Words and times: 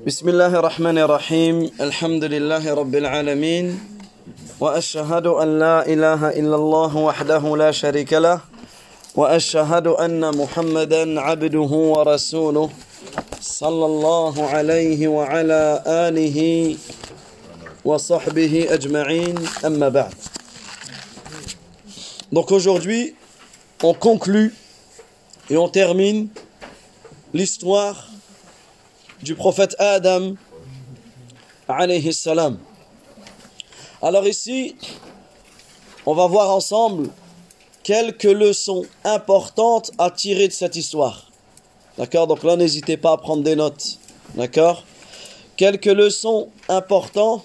بسم 0.00 0.28
الله 0.28 0.54
الرحمن 0.56 0.98
الرحيم. 0.98 1.70
الحمد 1.80 2.24
لله 2.24 2.64
رب 2.74 2.94
العالمين. 2.94 3.66
وأشهد 4.60 5.26
أن 5.26 5.58
لا 5.58 5.84
إله 5.84 6.40
إلا 6.40 6.56
الله 6.56 6.96
وحده 6.96 7.56
لا 7.56 7.70
شريك 7.70 8.12
له. 8.12 8.40
وأشهد 9.16 9.86
أن 9.86 10.24
محمدا 10.36 11.20
عبده 11.20 11.72
ورسوله 11.92 12.70
صلى 13.40 13.86
الله 13.86 14.34
عليه 14.48 15.08
وعلى 15.08 15.84
آله 15.86 16.38
وصحبه 17.84 18.72
أجمعين. 18.72 19.36
أما 19.64 19.88
بعد. 19.88 20.14
Donc 22.32 22.52
aujourd'hui, 22.52 23.14
on 23.82 23.92
conclut 23.92 24.54
et 25.50 25.58
on 25.58 25.68
termine 25.68 26.28
l'histoire 27.34 28.09
du 29.22 29.34
prophète 29.34 29.76
Adam 29.78 30.34
alayhi 31.68 32.12
salam. 32.12 32.58
Alors 34.02 34.26
ici, 34.26 34.76
on 36.06 36.14
va 36.14 36.26
voir 36.26 36.50
ensemble 36.50 37.10
quelques 37.82 38.24
leçons 38.24 38.84
importantes 39.04 39.90
à 39.98 40.10
tirer 40.10 40.48
de 40.48 40.52
cette 40.52 40.76
histoire. 40.76 41.30
D'accord? 41.98 42.26
Donc 42.26 42.42
là, 42.42 42.56
n'hésitez 42.56 42.96
pas 42.96 43.12
à 43.12 43.16
prendre 43.18 43.42
des 43.42 43.56
notes. 43.56 43.98
D'accord? 44.34 44.84
Quelques 45.56 45.84
leçons 45.84 46.48
importantes 46.68 47.44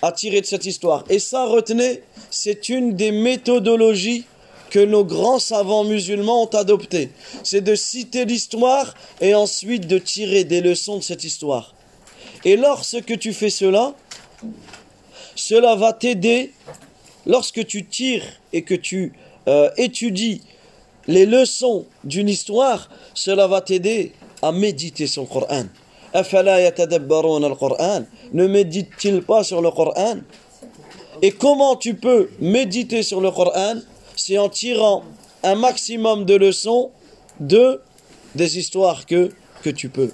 à 0.00 0.12
tirer 0.12 0.40
de 0.40 0.46
cette 0.46 0.64
histoire. 0.64 1.02
Et 1.08 1.18
ça, 1.18 1.46
retenez, 1.46 2.04
c'est 2.30 2.68
une 2.68 2.94
des 2.94 3.10
méthodologies 3.10 4.26
que 4.70 4.78
nos 4.78 5.04
grands 5.04 5.38
savants 5.38 5.84
musulmans 5.84 6.42
ont 6.42 6.56
adoptées. 6.56 7.10
C'est 7.42 7.60
de 7.60 7.74
citer 7.74 8.24
l'histoire 8.24 8.94
et 9.20 9.34
ensuite 9.34 9.86
de 9.86 9.98
tirer 9.98 10.44
des 10.44 10.60
leçons 10.60 10.98
de 10.98 11.02
cette 11.02 11.24
histoire. 11.24 11.74
Et 12.44 12.56
lorsque 12.56 13.18
tu 13.18 13.32
fais 13.32 13.50
cela, 13.50 13.94
cela 15.34 15.74
va 15.74 15.92
t'aider, 15.92 16.52
lorsque 17.26 17.66
tu 17.66 17.84
tires 17.86 18.24
et 18.52 18.62
que 18.62 18.74
tu 18.74 19.12
euh, 19.48 19.70
étudies 19.76 20.42
les 21.06 21.26
leçons 21.26 21.86
d'une 22.04 22.28
histoire, 22.28 22.90
cela 23.14 23.46
va 23.46 23.60
t'aider 23.60 24.12
à 24.42 24.52
méditer 24.52 25.06
sur 25.06 25.22
le 25.22 25.28
Coran? 25.28 25.64
Ne 28.32 28.46
médite-t-il 28.46 29.22
pas 29.22 29.42
sur 29.44 29.60
le 29.60 29.70
Coran? 29.70 30.18
Et 31.22 31.32
comment 31.32 31.76
tu 31.76 31.94
peux 31.94 32.30
méditer 32.40 33.02
sur 33.02 33.20
le 33.20 33.30
Coran? 33.30 33.76
C'est 34.18 34.36
en 34.36 34.48
tirant 34.48 35.04
un 35.44 35.54
maximum 35.54 36.24
de 36.24 36.34
leçons 36.34 36.90
de 37.38 37.80
des 38.34 38.58
histoires 38.58 39.06
que, 39.06 39.30
que 39.62 39.70
tu 39.70 39.90
peux. 39.90 40.10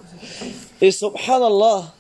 Et 0.83 0.91
subhanallah, 0.91 1.94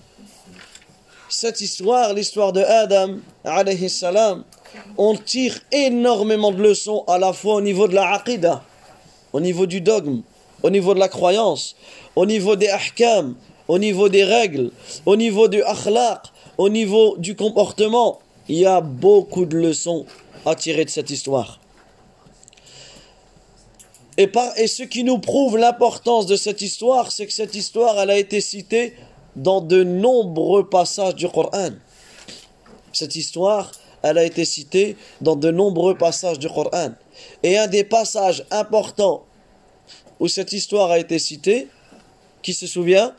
cette 1.30 1.62
histoire, 1.62 2.12
l'histoire 2.12 2.52
de 2.52 2.60
Adam, 2.60 3.16
alayhi 3.42 3.88
salam, 3.88 4.44
on 4.98 5.16
tire 5.16 5.58
énormément 5.72 6.52
de 6.52 6.62
leçons 6.62 7.04
à 7.06 7.18
la 7.18 7.32
fois 7.32 7.54
au 7.54 7.60
niveau 7.62 7.88
de 7.88 7.94
la 7.94 8.12
aqidah, 8.12 8.62
au 9.32 9.40
niveau 9.40 9.64
du 9.64 9.80
dogme, 9.80 10.20
au 10.62 10.68
niveau 10.68 10.92
de 10.92 10.98
la 10.98 11.08
croyance, 11.08 11.74
au 12.16 12.26
niveau 12.26 12.54
des 12.54 12.68
ahkam, 12.68 13.34
au 13.66 13.78
niveau 13.78 14.10
des 14.10 14.24
règles, 14.24 14.72
au 15.06 15.16
niveau 15.16 15.48
du 15.48 15.62
akhlaq, 15.62 16.20
au 16.58 16.68
niveau 16.68 17.16
du 17.16 17.34
comportement. 17.34 18.18
Il 18.46 18.58
y 18.58 18.66
a 18.66 18.82
beaucoup 18.82 19.46
de 19.46 19.56
leçons 19.56 20.04
à 20.44 20.54
tirer 20.54 20.84
de 20.84 20.90
cette 20.90 21.08
histoire. 21.08 21.60
Et, 24.16 24.26
par, 24.28 24.56
et 24.58 24.66
ce 24.66 24.82
qui 24.82 25.02
nous 25.02 25.18
prouve 25.18 25.56
l'importance 25.56 26.26
de 26.26 26.36
cette 26.36 26.60
histoire, 26.60 27.10
c'est 27.10 27.26
que 27.26 27.32
cette 27.32 27.54
histoire, 27.54 27.98
elle 27.98 28.10
a 28.10 28.16
été 28.16 28.40
citée 28.40 28.94
dans 29.34 29.60
de 29.60 29.82
nombreux 29.82 30.68
passages 30.68 31.16
du 31.16 31.28
Coran. 31.28 31.70
Cette 32.92 33.16
histoire, 33.16 33.72
elle 34.02 34.18
a 34.18 34.24
été 34.24 34.44
citée 34.44 34.96
dans 35.20 35.34
de 35.34 35.50
nombreux 35.50 35.96
passages 35.96 36.38
du 36.38 36.48
Coran. 36.48 36.90
Et 37.42 37.58
un 37.58 37.66
des 37.66 37.84
passages 37.84 38.44
importants 38.50 39.24
où 40.20 40.28
cette 40.28 40.52
histoire 40.52 40.90
a 40.90 40.98
été 40.98 41.18
citée, 41.18 41.68
qui 42.42 42.54
se 42.54 42.66
souvient? 42.66 43.14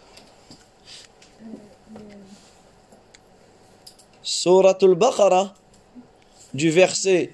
Suratul 4.24 4.96
Baqarah, 4.96 5.54
du 6.54 6.70
verset 6.70 7.34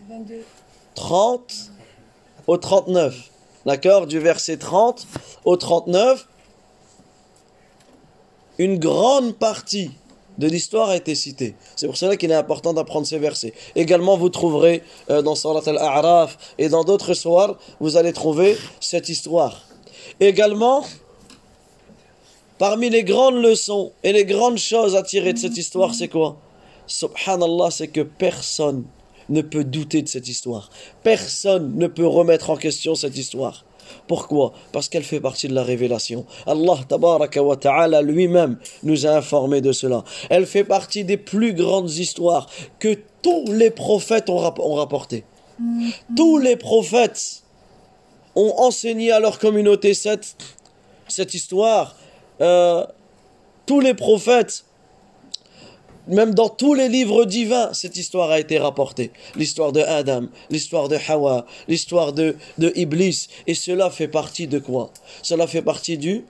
30 0.95 1.71
au 2.47 2.57
39. 2.57 3.30
D'accord 3.65 4.07
Du 4.07 4.19
verset 4.19 4.57
30 4.57 5.05
au 5.45 5.55
39, 5.55 6.27
une 8.57 8.79
grande 8.79 9.35
partie 9.35 9.91
de 10.37 10.47
l'histoire 10.47 10.89
a 10.89 10.95
été 10.95 11.13
citée. 11.13 11.55
C'est 11.75 11.85
pour 11.85 11.97
cela 11.97 12.17
qu'il 12.17 12.31
est 12.31 12.35
important 12.35 12.73
d'apprendre 12.73 13.05
ces 13.05 13.19
versets. 13.19 13.53
Également, 13.75 14.17
vous 14.17 14.29
trouverez 14.29 14.81
euh, 15.09 15.21
dans 15.21 15.35
Surat 15.35 15.61
al-A'raf 15.67 16.37
et 16.57 16.69
dans 16.69 16.83
d'autres 16.83 17.13
soirs, 17.13 17.57
vous 17.79 17.97
allez 17.97 18.13
trouver 18.13 18.57
cette 18.79 19.09
histoire. 19.09 19.61
Également, 20.19 20.83
parmi 22.57 22.89
les 22.89 23.03
grandes 23.03 23.41
leçons 23.41 23.91
et 24.03 24.13
les 24.13 24.25
grandes 24.25 24.57
choses 24.57 24.95
à 24.95 25.03
tirer 25.03 25.33
de 25.33 25.37
cette 25.37 25.57
histoire, 25.57 25.93
c'est 25.93 26.07
quoi? 26.07 26.37
Subhanallah, 26.87 27.69
c'est 27.69 27.89
que 27.89 28.01
personne 28.01 28.85
ne 29.29 29.41
peut 29.41 29.63
douter 29.63 30.01
de 30.01 30.07
cette 30.07 30.27
histoire. 30.27 30.69
Personne 31.03 31.77
ne 31.77 31.87
peut 31.87 32.07
remettre 32.07 32.49
en 32.49 32.57
question 32.57 32.95
cette 32.95 33.17
histoire. 33.17 33.65
Pourquoi? 34.07 34.53
Parce 34.71 34.89
qu'elle 34.89 35.03
fait 35.03 35.19
partie 35.19 35.47
de 35.47 35.53
la 35.53 35.63
révélation. 35.63 36.25
Allah 36.45 36.77
tabaraka 36.87 37.43
wa 37.43 37.55
ta'ala 37.55 38.01
lui-même 38.01 38.57
nous 38.83 39.05
a 39.05 39.11
informé 39.11 39.61
de 39.61 39.71
cela. 39.71 40.03
Elle 40.29 40.45
fait 40.45 40.63
partie 40.63 41.03
des 41.03 41.17
plus 41.17 41.53
grandes 41.53 41.91
histoires 41.91 42.49
que 42.79 42.97
tous 43.21 43.45
les 43.51 43.71
prophètes 43.71 44.29
ont, 44.29 44.37
rapportées. 44.37 45.25
Tous 46.15 46.37
les 46.37 46.55
prophètes 46.55 47.43
ont 48.35 48.53
enseigné 48.57 49.11
à 49.11 49.19
leur 49.19 49.39
communauté 49.39 49.93
cette, 49.93 50.35
cette 51.07 51.33
histoire. 51.33 51.95
Euh, 52.39 52.85
tous 53.65 53.79
les 53.79 53.93
prophètes 53.93 54.65
même 56.07 56.33
dans 56.33 56.49
tous 56.49 56.73
les 56.73 56.89
livres 56.89 57.25
divins, 57.25 57.73
cette 57.73 57.97
histoire 57.97 58.31
a 58.31 58.39
été 58.39 58.57
rapportée. 58.57 59.11
L'histoire 59.35 59.71
de 59.71 59.81
Adam, 59.81 60.27
l'histoire 60.49 60.89
de 60.89 60.97
Hawa, 61.07 61.45
l'histoire 61.67 62.13
de, 62.13 62.35
de 62.57 62.71
Iblis. 62.75 63.27
Et 63.47 63.53
cela 63.53 63.89
fait 63.89 64.07
partie 64.07 64.47
de 64.47 64.59
quoi? 64.59 64.91
Cela 65.21 65.47
fait 65.47 65.61
partie 65.61 65.97
du 65.97 66.25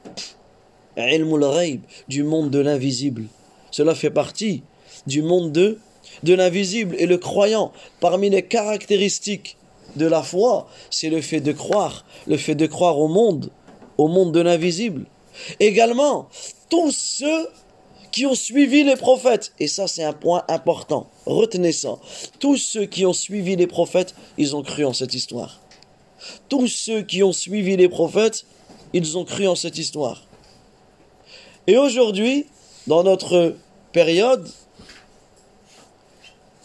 du 2.07 2.23
monde 2.23 2.49
de 2.49 2.59
l'invisible. 2.59 3.23
Cela 3.71 3.95
fait 3.95 4.09
partie 4.09 4.63
du 5.07 5.21
monde 5.21 5.51
de, 5.51 5.79
de 6.23 6.33
l'invisible. 6.33 6.95
Et 6.99 7.05
le 7.05 7.17
croyant, 7.17 7.71
parmi 7.99 8.29
les 8.29 8.43
caractéristiques 8.43 9.57
de 9.95 10.05
la 10.05 10.21
foi, 10.21 10.67
c'est 10.89 11.09
le 11.09 11.21
fait 11.21 11.39
de 11.39 11.53
croire, 11.53 12.05
le 12.27 12.37
fait 12.37 12.55
de 12.55 12.65
croire 12.65 12.99
au 12.99 13.07
monde, 13.07 13.51
au 13.97 14.07
monde 14.07 14.33
de 14.33 14.41
l'invisible. 14.41 15.05
Également, 15.59 16.27
tous 16.69 16.91
ceux 16.91 17.47
qui 18.11 18.25
ont 18.25 18.35
suivi 18.35 18.83
les 18.83 18.95
prophètes. 18.95 19.53
Et 19.59 19.67
ça, 19.67 19.87
c'est 19.87 20.03
un 20.03 20.13
point 20.13 20.43
important. 20.47 21.09
Retenez 21.25 21.71
ça. 21.71 21.97
Tous 22.39 22.57
ceux 22.57 22.85
qui 22.85 23.05
ont 23.05 23.13
suivi 23.13 23.55
les 23.55 23.67
prophètes, 23.67 24.15
ils 24.37 24.55
ont 24.55 24.63
cru 24.63 24.85
en 24.85 24.93
cette 24.93 25.13
histoire. 25.13 25.59
Tous 26.49 26.67
ceux 26.67 27.01
qui 27.01 27.23
ont 27.23 27.33
suivi 27.33 27.77
les 27.77 27.89
prophètes, 27.89 28.45
ils 28.93 29.17
ont 29.17 29.25
cru 29.25 29.47
en 29.47 29.55
cette 29.55 29.77
histoire. 29.77 30.23
Et 31.67 31.77
aujourd'hui, 31.77 32.47
dans 32.87 33.03
notre 33.03 33.55
période, 33.91 34.47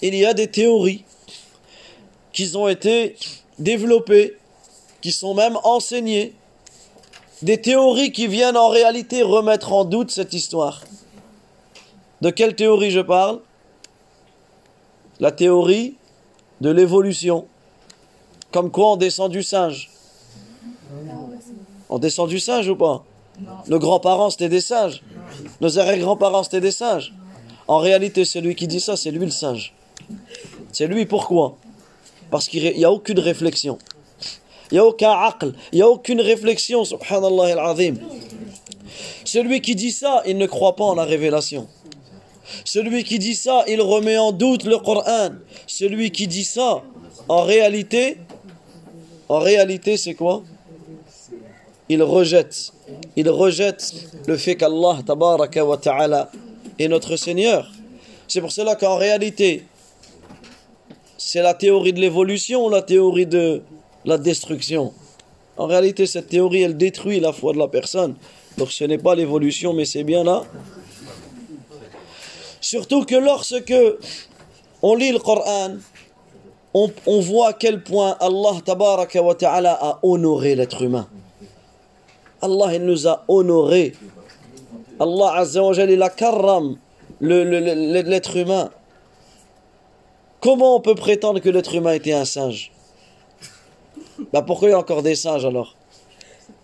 il 0.03 0.15
y 0.15 0.27
a 0.27 0.35
des 0.35 0.49
théories 0.49 1.05
qui 2.33 2.55
ont 2.55 2.69
été 2.69 3.17
développées, 3.59 4.37
qui 5.01 5.13
sont 5.13 5.35
même 5.35 5.59
enseignées, 5.65 6.35
des 7.43 7.61
théories 7.61 8.13
qui 8.13 8.27
viennent 8.27 8.57
en 8.57 8.69
réalité 8.69 9.23
remettre 9.23 9.73
en 9.73 9.85
doute 9.85 10.11
cette 10.11 10.33
histoire. 10.33 10.83
De 12.23 12.31
quelle 12.31 12.55
théorie 12.55 12.91
je 12.91 13.01
parle? 13.01 13.41
La 15.21 15.33
théorie 15.33 15.97
de 16.61 16.71
l'évolution. 16.71 17.47
Comme 18.53 18.71
quoi 18.71 18.93
on 18.93 18.97
descend 18.97 19.31
du 19.31 19.43
singe. 19.43 19.91
On 21.89 21.99
descend 21.99 22.29
du 22.29 22.41
singe 22.41 22.69
ou 22.69 22.77
pas? 22.77 23.05
Nos 23.69 23.79
grands-parents 23.79 24.31
c'était 24.31 24.49
des 24.49 24.61
singes. 24.61 25.03
Nos 25.61 25.79
arrière-grands-parents 25.79 26.45
c'était 26.45 26.61
des 26.61 26.73
singes. 26.73 27.13
En 27.69 27.79
réalité, 27.79 28.25
celui 28.25 28.55
qui 28.55 28.67
dit 28.67 28.81
ça, 28.81 28.97
c'est 28.97 29.11
lui 29.11 29.25
le 29.25 29.31
singe. 29.31 29.75
C'est 30.73 30.87
lui 30.87 31.05
pourquoi? 31.05 31.57
Parce 32.31 32.49
qu'il 32.49 32.63
n'y 32.63 32.85
a 32.85 32.93
aucune 32.93 33.19
réflexion. 33.19 33.79
Il 34.71 34.75
n'y 34.75 34.79
a 34.79 34.85
aucun 34.85 35.11
aql. 35.11 35.53
Il 35.73 35.77
n'y 35.77 35.83
a 35.83 35.89
aucune 35.89 36.21
réflexion, 36.21 36.85
subhanallah 36.85 37.53
al-azim. 37.53 37.99
Celui 39.25 39.61
qui 39.61 39.75
dit 39.75 39.91
ça, 39.91 40.23
il 40.27 40.39
ne 40.39 40.47
croit 40.47 40.77
pas 40.77 40.85
en 40.85 40.95
la 40.95 41.05
révélation. 41.05 41.69
Celui 42.65 43.05
qui 43.05 43.19
dit 43.19 43.35
ça, 43.35 43.65
il 43.69 43.81
remet 43.81 44.19
en 44.19 44.33
doute 44.33 44.65
le 44.65 44.79
Coran. 44.79 45.31
Celui 45.67 46.11
qui 46.11 46.27
dit 46.27 46.45
ça, 46.45 46.83
en 47.29 47.43
réalité, 47.43 48.19
en 49.29 49.39
réalité, 49.39 49.97
c'est 49.97 50.15
quoi? 50.15 50.43
Il 51.89 52.03
rejette, 52.03 52.73
il 53.17 53.29
rejette 53.29 53.95
le 54.27 54.37
fait 54.37 54.57
qu'Allah 54.57 54.99
tabaraka 55.07 55.63
ta'ala 55.81 56.31
est 56.79 56.89
notre 56.89 57.17
Seigneur. 57.17 57.71
C'est 58.29 58.41
pour 58.41 58.51
cela 58.51 58.75
qu'en 58.75 58.97
réalité, 58.97 59.65
c'est 61.17 61.43
la 61.43 61.55
théorie 61.55 61.93
de 61.93 62.01
l'évolution 62.01 62.67
ou 62.67 62.71
la 62.71 62.83
théorie 62.83 63.27
de 63.27 63.63
la 64.05 64.19
destruction. 64.19 64.93
En 65.57 65.67
réalité, 65.67 66.07
cette 66.07 66.29
théorie, 66.29 66.63
elle 66.63 66.77
détruit 66.77 67.21
la 67.21 67.33
foi 67.33 67.53
de 67.53 67.59
la 67.59 67.69
personne. 67.69 68.15
Donc 68.59 68.73
ce 68.73 68.85
n'est 68.85 68.99
pas 68.99 69.15
l'évolution, 69.15 69.73
mais 69.73 69.85
c'est 69.85 70.05
bien 70.05 70.25
là. 70.25 70.45
Surtout 72.67 73.05
que 73.05 73.15
lorsque 73.15 73.73
on 74.83 74.97
lit 74.97 75.13
le 75.13 75.21
Coran, 75.21 75.77
on, 76.75 77.21
voit 77.21 77.51
à 77.51 77.53
quel 77.53 77.81
point 77.81 78.17
Allah 78.19 79.79
a 79.81 80.01
honoré 80.03 80.57
l'être 80.57 80.83
humain. 80.83 81.07
Allah, 82.43 82.75
il 82.75 82.85
nous 82.85 83.07
a 83.07 83.23
honoré. 83.29 83.95
Allah 84.99 85.35
azza 85.37 85.63
wa 85.63 85.75
il 85.77 86.03
a 86.03 86.09
karram 86.11 86.77
l'être 87.21 88.37
humain. 88.37 88.69
Comment 90.41 90.75
on 90.75 90.81
peut 90.81 90.97
prétendre 90.97 91.39
que 91.39 91.49
l'être 91.49 91.73
humain 91.73 91.93
était 91.93 92.15
un 92.15 92.25
singe? 92.25 92.73
Bah 94.33 94.43
Pourquoi 94.43 94.71
il 94.71 94.73
y 94.73 94.75
a 94.75 94.79
encore 94.81 95.05
des 95.05 95.15
singes 95.15 95.45
alors? 95.45 95.77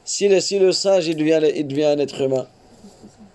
Si 0.04 0.26
le, 0.26 0.40
si 0.40 0.58
singe 0.72 1.06
il 1.06 1.16
devient 1.16 1.84
un 1.84 1.98
être 2.00 2.20
humain, 2.20 2.48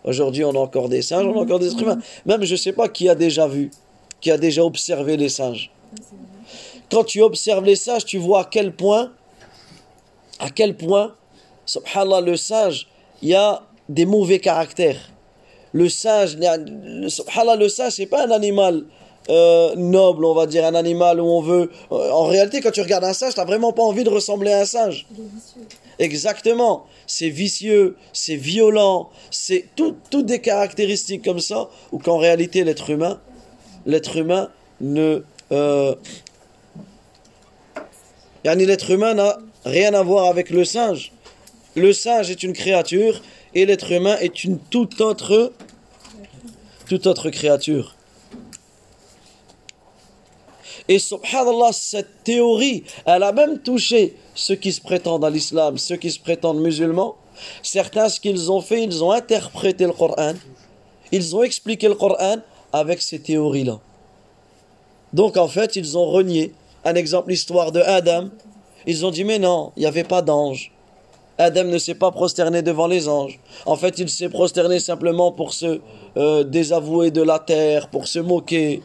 aujourd'hui 0.07 0.43
on 0.43 0.51
a 0.51 0.59
encore 0.59 0.89
des 0.89 1.01
singes, 1.01 1.25
on 1.25 1.37
a 1.37 1.41
encore 1.41 1.59
des 1.59 1.67
êtres 1.67 1.81
humains. 1.81 1.99
Même 2.25 2.43
je 2.43 2.53
ne 2.53 2.57
sais 2.57 2.71
pas 2.71 2.87
qui 2.87 3.09
a 3.09 3.15
déjà 3.15 3.47
vu, 3.47 3.69
qui 4.21 4.31
a 4.31 4.37
déjà 4.37 4.63
observé 4.63 5.17
les 5.17 5.29
singes. 5.29 5.69
Quand 6.89 7.03
tu 7.03 7.21
observes 7.21 7.65
les 7.65 7.75
singes, 7.75 8.05
tu 8.05 8.17
vois 8.17 8.41
à 8.41 8.45
quel 8.45 8.73
point, 8.73 9.11
à 10.39 10.49
quel 10.49 10.75
point, 10.77 11.13
subhanallah, 11.65 12.21
le 12.21 12.37
singe, 12.37 12.87
il 13.21 13.29
y 13.29 13.35
a 13.35 13.63
des 13.89 14.05
mauvais 14.05 14.39
caractères. 14.39 15.11
Le 15.73 15.89
singe, 15.89 16.37
subhanallah, 17.07 17.57
le 17.57 17.69
singe, 17.69 17.93
c'est 17.93 18.05
pas 18.05 18.25
un 18.25 18.31
animal 18.31 18.85
euh, 19.29 19.75
noble, 19.75 20.25
on 20.25 20.33
va 20.33 20.45
dire, 20.45 20.65
un 20.65 20.75
animal 20.75 21.19
où 21.19 21.25
on 21.25 21.41
veut. 21.41 21.69
euh, 21.91 22.11
en 22.11 22.25
réalité, 22.25 22.61
quand 22.61 22.71
tu 22.71 22.81
regardes 22.81 23.03
un 23.03 23.13
singe, 23.13 23.33
tu 23.33 23.39
n'as 23.39 23.45
vraiment 23.45 23.73
pas 23.73 23.83
envie 23.83 24.03
de 24.03 24.09
ressembler 24.09 24.51
à 24.53 24.61
un 24.61 24.65
singe. 24.65 25.05
Exactement. 25.99 26.85
C'est 27.07 27.29
vicieux, 27.29 27.95
c'est 28.13 28.35
violent, 28.35 29.09
c'est 29.31 29.65
tout- 29.75 29.95
toutes 30.09 30.25
des 30.27 30.39
caractéristiques 30.41 31.23
comme 31.23 31.39
ça, 31.39 31.69
ou 31.91 31.97
qu'en 31.99 32.17
réalité, 32.17 32.63
l'être 32.63 32.89
humain, 32.89 33.19
l'être 33.85 34.17
humain 34.17 34.49
ne. 34.81 35.23
Euh, 35.51 35.95
l'être 38.43 38.91
humain 38.91 39.13
n'a 39.13 39.37
rien 39.65 39.93
à 39.93 40.03
voir 40.03 40.25
avec 40.27 40.49
le 40.49 40.63
singe. 40.63 41.11
Le 41.75 41.91
singe 41.93 42.31
est 42.31 42.43
une 42.43 42.53
créature 42.53 43.21
et 43.53 43.65
l'être 43.65 43.91
humain 43.91 44.17
est 44.19 44.43
une 44.43 44.57
toute 44.57 45.01
autre, 45.01 45.51
toute 46.87 47.07
autre 47.07 47.29
créature. 47.29 47.95
Et 50.87 50.99
subhanallah, 50.99 51.71
cette 51.73 52.23
théorie, 52.23 52.83
elle 53.05 53.23
a 53.23 53.31
même 53.31 53.59
touché 53.59 54.15
ceux 54.33 54.55
qui 54.55 54.71
se 54.71 54.81
prétendent 54.81 55.25
à 55.25 55.29
l'islam, 55.29 55.77
ceux 55.77 55.97
qui 55.97 56.11
se 56.11 56.19
prétendent 56.19 56.61
musulmans. 56.61 57.15
Certains, 57.61 58.09
ce 58.09 58.19
qu'ils 58.19 58.51
ont 58.51 58.61
fait, 58.61 58.83
ils 58.83 59.03
ont 59.03 59.11
interprété 59.11 59.85
le 59.85 59.93
Coran. 59.93 60.33
Ils 61.11 61.35
ont 61.35 61.43
expliqué 61.43 61.87
le 61.87 61.95
Coran 61.95 62.37
avec 62.71 63.01
ces 63.01 63.19
théories-là. 63.19 63.79
Donc 65.13 65.37
en 65.37 65.47
fait, 65.47 65.75
ils 65.75 65.97
ont 65.97 66.05
renié. 66.05 66.53
Un 66.85 66.95
exemple, 66.95 67.29
l'histoire 67.29 67.71
de 67.71 67.81
Adam. 67.81 68.29
Ils 68.85 69.05
ont 69.05 69.11
dit, 69.11 69.25
mais 69.25 69.39
non, 69.39 69.73
il 69.75 69.81
n'y 69.81 69.85
avait 69.85 70.05
pas 70.05 70.21
d'ange. 70.21 70.71
Adam 71.37 71.65
ne 71.65 71.77
s'est 71.77 71.95
pas 71.95 72.11
prosterné 72.11 72.61
devant 72.61 72.87
les 72.87 73.07
anges. 73.07 73.39
En 73.65 73.75
fait, 73.75 73.99
il 73.99 74.09
s'est 74.09 74.29
prosterné 74.29 74.79
simplement 74.79 75.31
pour 75.31 75.53
se 75.53 75.81
euh, 76.17 76.43
désavouer 76.43 77.11
de 77.11 77.21
la 77.21 77.37
terre, 77.37 77.89
pour 77.89 78.07
se 78.07 78.19
moquer. 78.19 78.81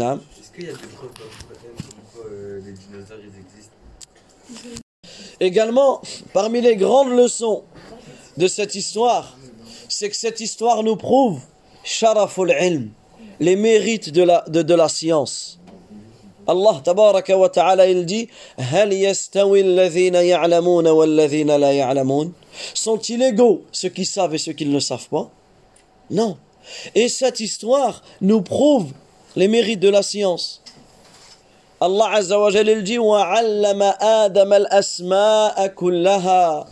Non 0.00 0.20
Est-ce 0.40 0.50
qu'il 0.54 0.66
y 0.66 0.68
a 0.68 0.72
des 0.72 0.78
preuves 0.78 1.10
dans 1.14 1.24
le 1.24 1.54
Coran 1.54 1.74
comme 1.76 2.22
quoi 2.22 2.30
euh, 2.30 2.60
les 2.64 2.72
dinosaures 2.72 3.18
ils 3.20 3.40
existent 3.40 3.72
Également, 5.40 6.00
parmi 6.32 6.60
les 6.60 6.76
grandes 6.76 7.10
leçons 7.10 7.62
de 8.36 8.46
cette 8.48 8.74
histoire, 8.74 9.36
c'est 9.88 10.08
que 10.10 10.16
cette 10.16 10.40
histoire 10.40 10.82
nous 10.82 10.96
prouve 10.96 11.40
sharaful 11.84 12.54
ilm, 12.58 12.90
les 13.40 13.56
mérites 13.56 14.10
de 14.10 14.22
la, 14.22 14.44
de, 14.48 14.62
de 14.62 14.74
la 14.74 14.88
science. 14.88 15.58
Allah 16.48 16.80
tabaraka 16.84 17.36
wa 17.36 17.48
ta'ala 17.48 17.88
il 17.88 18.06
dit 18.06 18.28
هل 18.58 18.92
يستوي 18.92 19.60
الذين 19.60 20.14
يعلمون 20.14 20.86
والذين 20.88 21.50
لا 21.56 21.72
يعلمون 21.72 22.32
Sont-ils 22.74 23.20
égaux 23.22 23.64
ceux 23.72 23.88
qui 23.88 24.04
savent 24.04 24.34
et 24.34 24.38
ceux 24.38 24.52
qui 24.52 24.64
ne 24.64 24.72
le 24.72 24.80
savent 24.80 25.08
pas 25.08 25.28
Non. 26.10 26.38
Et 26.94 27.08
cette 27.08 27.40
histoire 27.40 28.02
nous 28.20 28.42
prouve 28.42 28.92
les 29.36 29.48
mérites 29.48 29.80
de 29.80 29.88
la 29.88 30.02
science. 30.02 30.62
Allah 31.80 32.08
Azza 32.14 32.38
wa 32.40 32.50
Jalla 32.50 32.72
il 32.72 32.82
dit 32.82 32.98
وَعَلَّمَ 32.98 33.82
آدَمَ 34.00 34.52
الْأَسْمَاءَ 34.52 35.66
كُلَّهَا 35.74 36.66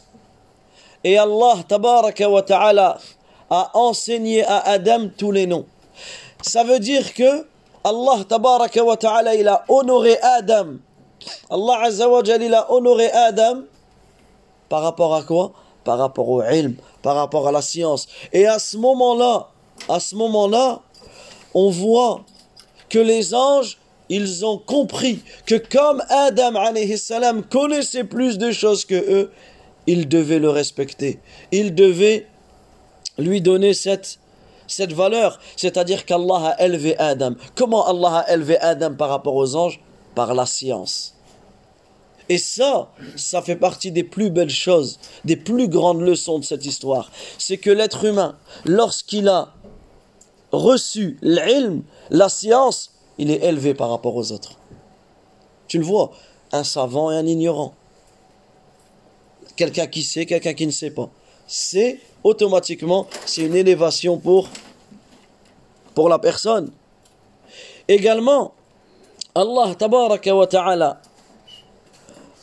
Et 1.04 1.18
Allah 1.18 1.56
tabaraka 1.68 2.28
wa 2.30 2.40
ta'ala 2.42 2.98
a 3.50 3.70
enseigné 3.74 4.42
à 4.44 4.58
Adam 4.60 5.08
tous 5.16 5.30
les 5.30 5.46
noms. 5.46 5.66
Ça 6.40 6.64
veut 6.64 6.78
dire 6.78 7.12
que 7.12 7.46
Allah 7.84 8.24
tabaraka 8.26 8.82
wa 8.82 8.96
ta'ala 8.96 9.34
il 9.34 9.46
a 9.46 9.64
honoré 9.68 10.16
Adam. 10.22 10.78
Allah 11.50 11.80
Azza 11.82 12.08
wa 12.08 12.22
Jalla 12.24 12.44
il 12.46 12.54
a 12.54 12.72
honoré 12.72 13.10
Adam 13.10 13.64
par 14.70 14.82
rapport 14.82 15.14
à 15.14 15.22
quoi 15.22 15.52
Par 15.84 15.98
rapport 15.98 16.28
au 16.28 16.42
ilm, 16.42 16.76
par 17.02 17.16
rapport 17.16 17.46
à 17.46 17.52
la 17.52 17.60
science. 17.60 18.06
Et 18.32 18.46
à 18.46 18.58
ce 18.58 18.78
moment-là, 18.78 19.48
à 19.88 20.00
ce 20.00 20.16
moment-là, 20.16 20.80
on 21.52 21.68
voit 21.68 22.22
que 22.89 22.99
les 22.99 23.33
anges, 23.33 23.77
ils 24.09 24.45
ont 24.45 24.57
compris 24.57 25.19
que 25.45 25.55
comme 25.55 26.03
Adam 26.09 26.55
alayhi 26.55 26.97
salam 26.97 27.43
connaissait 27.43 28.03
plus 28.03 28.37
de 28.37 28.51
choses 28.51 28.85
que 28.85 28.95
eux, 28.95 29.31
ils 29.87 30.07
devaient 30.07 30.39
le 30.39 30.49
respecter. 30.49 31.19
Ils 31.51 31.73
devaient 31.73 32.27
lui 33.17 33.41
donner 33.41 33.73
cette, 33.73 34.19
cette 34.67 34.93
valeur. 34.93 35.39
C'est-à-dire 35.55 36.05
qu'Allah 36.05 36.55
a 36.57 36.65
élevé 36.65 36.97
Adam. 36.97 37.35
Comment 37.55 37.87
Allah 37.87 38.25
a 38.25 38.33
élevé 38.33 38.57
Adam 38.59 38.93
par 38.95 39.09
rapport 39.09 39.35
aux 39.35 39.55
anges? 39.55 39.79
Par 40.15 40.33
la 40.33 40.45
science. 40.45 41.15
Et 42.29 42.37
ça, 42.37 42.91
ça 43.15 43.41
fait 43.41 43.55
partie 43.55 43.91
des 43.91 44.03
plus 44.03 44.29
belles 44.29 44.51
choses, 44.51 44.99
des 45.25 45.35
plus 45.35 45.67
grandes 45.67 46.01
leçons 46.01 46.37
de 46.37 46.43
cette 46.43 46.65
histoire. 46.65 47.11
C'est 47.39 47.57
que 47.57 47.71
l'être 47.71 48.05
humain, 48.05 48.37
lorsqu'il 48.65 49.27
a 49.27 49.53
reçu 50.51 51.17
l'ilm, 51.21 51.83
la 52.09 52.29
science, 52.29 52.91
il 53.17 53.31
est 53.31 53.43
élevé 53.43 53.73
par 53.73 53.89
rapport 53.89 54.15
aux 54.15 54.31
autres. 54.31 54.53
Tu 55.67 55.77
le 55.77 55.85
vois, 55.85 56.11
un 56.51 56.63
savant 56.63 57.11
et 57.11 57.15
un 57.15 57.25
ignorant. 57.25 57.73
Quelqu'un 59.55 59.87
qui 59.87 60.03
sait, 60.03 60.25
quelqu'un 60.25 60.53
qui 60.53 60.65
ne 60.65 60.71
sait 60.71 60.91
pas. 60.91 61.09
C'est 61.47 61.99
automatiquement, 62.23 63.07
c'est 63.25 63.41
une 63.43 63.55
élévation 63.55 64.17
pour, 64.17 64.49
la 66.07 66.17
personne. 66.17 66.71
Également, 67.89 68.53
Allah 69.35 69.75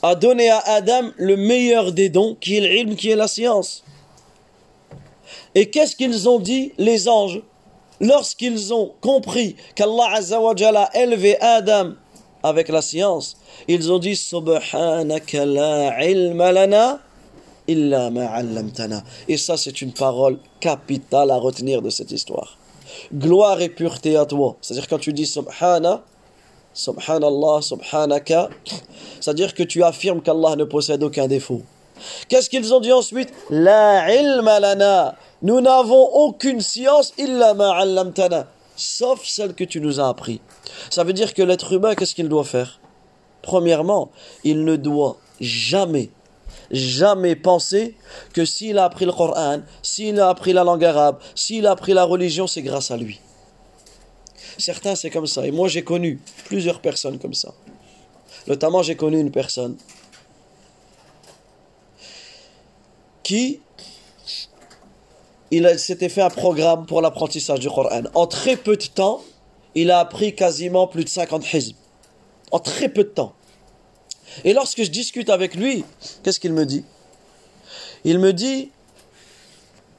a 0.03 0.15
donné 0.15 0.51
à 0.51 0.59
Adam 0.59 1.11
le 1.17 1.37
meilleur 1.37 1.93
des 1.93 2.11
dons, 2.11 2.37
qui 2.39 2.59
est 2.59 2.61
l'ilm, 2.61 2.97
qui 2.97 3.09
est 3.09 3.17
la 3.17 3.29
science. 3.29 3.83
Et 5.55 5.71
qu'est-ce 5.71 5.97
qu'ils 5.97 6.29
ont 6.29 6.39
dit, 6.39 6.75
les 6.77 7.09
anges? 7.09 7.41
Lorsqu'ils 8.01 8.73
ont 8.75 8.93
compris 9.01 9.57
qu'Allah 9.75 10.11
Azza 10.15 10.41
wa 10.41 10.55
Jalla 10.55 10.85
a 10.85 11.03
élevé 11.03 11.41
Adam 11.41 11.95
avec 12.43 12.69
la 12.69 12.83
science, 12.83 13.37
ils 13.69 13.91
ont 13.91 13.99
dit 13.99 14.17
Subhanaka 14.17 15.47
la 15.47 16.05
ilma 16.05 16.53
lana 16.53 17.01
illa. 17.67 18.11
Et 19.29 19.37
ça, 19.37 19.57
c'est 19.57 19.81
une 19.83 19.93
parole 19.93 20.39
capitale 20.61 21.31
à 21.31 21.37
retenir 21.37 21.83
de 21.83 21.91
cette 21.91 22.13
histoire. 22.13 22.59
Gloire 23.13 23.61
et 23.61 23.69
pureté 23.69 24.17
à 24.17 24.27
toi. 24.27 24.57
C'est-à-dire 24.61 24.89
quand 24.89 24.99
tu 24.99 25.13
dis 25.13 25.27
Subhana, 25.27 26.03
Subhanallah, 26.73 27.63
Subhanaka, 27.63 28.51
c'est-à-dire 29.21 29.55
que 29.55 29.63
tu 29.63 29.83
affirmes 29.83 30.21
qu'Allah 30.21 30.57
ne 30.57 30.65
possède 30.65 31.03
aucun 31.03 31.27
défaut. 31.27 31.63
Qu'est-ce 32.29 32.51
qu'ils 32.51 32.73
ont 32.75 32.81
dit 32.81 32.93
ensuite 32.93 33.33
La 33.51 34.15
ilma 34.15 34.61
lana. 34.61 35.17
Nous 35.43 35.61
n'avons 35.61 36.03
aucune 36.15 36.61
science 36.61 37.13
illa 37.19 37.55
ma'allamtana, 37.55 38.47
sauf 38.75 39.25
celle 39.25 39.55
que 39.55 39.65
tu 39.65 39.81
nous 39.81 40.01
as 40.01 40.09
appris. 40.09 40.41
Ça 40.91 41.05
veut 41.05 41.13
dire 41.13 41.35
que 41.35 41.43
l'être 41.43 41.73
humain, 41.73 41.95
qu'est-ce 41.95 42.15
qu'il 42.15 42.29
doit 42.29 42.45
faire? 42.45 42.81
Premièrement, 43.43 44.11
il 44.45 44.65
ne 44.65 44.77
doit 44.77 45.19
jamais, 45.41 46.11
jamais 46.71 47.37
penser 47.37 47.97
que 48.33 48.45
s'il 48.45 48.79
a 48.79 48.85
appris 48.85 49.05
le 49.05 49.13
Coran, 49.13 49.61
s'il 49.83 50.19
a 50.21 50.31
appris 50.31 50.53
la 50.53 50.65
langue 50.65 50.85
arabe, 50.85 51.19
s'il 51.35 51.67
a 51.67 51.73
appris 51.73 51.93
la 51.93 52.05
religion, 52.05 52.47
c'est 52.47 52.63
grâce 52.63 52.91
à 52.91 52.97
lui. 52.97 53.21
Certains, 54.59 54.95
c'est 54.95 55.11
comme 55.11 55.27
ça. 55.27 55.47
Et 55.47 55.51
moi, 55.51 55.69
j'ai 55.69 55.85
connu 55.85 56.19
plusieurs 56.47 56.81
personnes 56.81 57.19
comme 57.19 57.35
ça. 57.35 57.53
Notamment, 58.47 58.83
j'ai 58.83 58.97
connu 58.97 59.21
une 59.21 59.31
personne. 59.31 59.77
Qui 63.27 63.61
il 65.51 65.79
s'était 65.81 66.09
fait 66.09 66.23
un 66.23 66.31
programme 66.31 66.87
pour 66.87 67.03
l'apprentissage 67.03 67.59
du 67.59 67.69
Coran. 67.69 68.03
En 68.15 68.29
très 68.29 68.57
peu 68.57 68.77
de 68.77 68.85
temps, 68.85 69.21
il 69.75 69.91
a 69.91 69.99
appris 69.99 70.37
quasiment 70.37 70.87
plus 70.87 71.03
de 71.03 71.09
50 71.09 71.53
hizb. 71.53 71.75
En 72.53 72.61
très 72.61 72.89
peu 72.89 73.03
de 73.03 73.09
temps. 73.09 73.33
Et 74.45 74.53
lorsque 74.53 74.83
je 74.85 74.91
discute 74.91 75.29
avec 75.29 75.57
lui, 75.57 75.85
qu'est-ce 76.23 76.39
qu'il 76.39 76.53
me 76.53 76.65
dit? 76.65 76.85
Il 78.05 78.21
me 78.21 78.33
dit, 78.33 78.71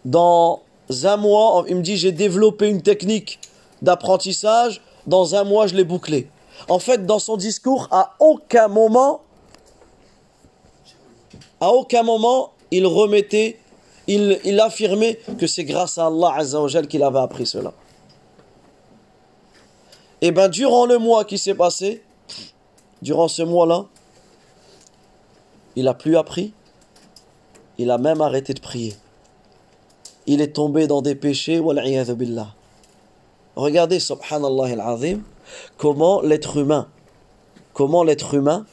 dans 0.05 0.61
un 1.03 1.17
mois, 1.17 1.65
il 1.67 1.75
me 1.75 1.81
dit, 1.81 1.97
j'ai 1.97 2.13
développé 2.13 2.69
une 2.69 2.81
technique 2.81 3.39
d'apprentissage, 3.81 4.81
dans 5.05 5.35
un 5.35 5.43
mois, 5.43 5.67
je 5.67 5.75
l'ai 5.75 5.83
bouclé. 5.83 6.29
En 6.69 6.79
fait, 6.79 7.05
dans 7.05 7.19
son 7.19 7.35
discours, 7.35 7.89
à 7.91 8.15
aucun 8.19 8.69
moment, 8.69 9.21
à 11.59 11.71
aucun 11.71 12.03
moment, 12.03 12.51
il 12.71 12.85
remettait, 12.85 13.59
il, 14.07 14.59
affirmait 14.59 15.19
que 15.37 15.47
c'est 15.47 15.63
grâce 15.63 15.97
à 15.97 16.07
Allah 16.07 16.33
Azzawajal 16.35 16.87
qu'il 16.87 17.03
avait 17.03 17.19
appris 17.19 17.45
cela. 17.45 17.73
Et 20.21 20.31
bien, 20.31 20.49
durant 20.49 20.85
le 20.85 20.97
mois 20.97 21.25
qui 21.25 21.37
s'est 21.37 21.55
passé, 21.55 22.01
durant 23.01 23.27
ce 23.27 23.43
mois-là, 23.43 23.85
il 25.75 25.87
a 25.87 25.93
plus 25.93 26.17
appris, 26.17 26.53
il 27.77 27.91
a 27.91 27.97
même 27.97 28.21
arrêté 28.21 28.53
de 28.53 28.59
prier. 28.59 28.95
Il 30.25 30.41
est 30.41 30.53
tombé 30.53 30.87
dans 30.87 31.01
des 31.01 31.15
péchés, 31.15 31.61
billah. 31.61 32.47
Regardez, 33.55 33.99
subhanallah 33.99 34.75
comment 35.77 36.21
l'être 36.21 36.57
humain, 36.57 36.87
comment 37.73 38.03
l'être 38.03 38.33
humain 38.33 38.65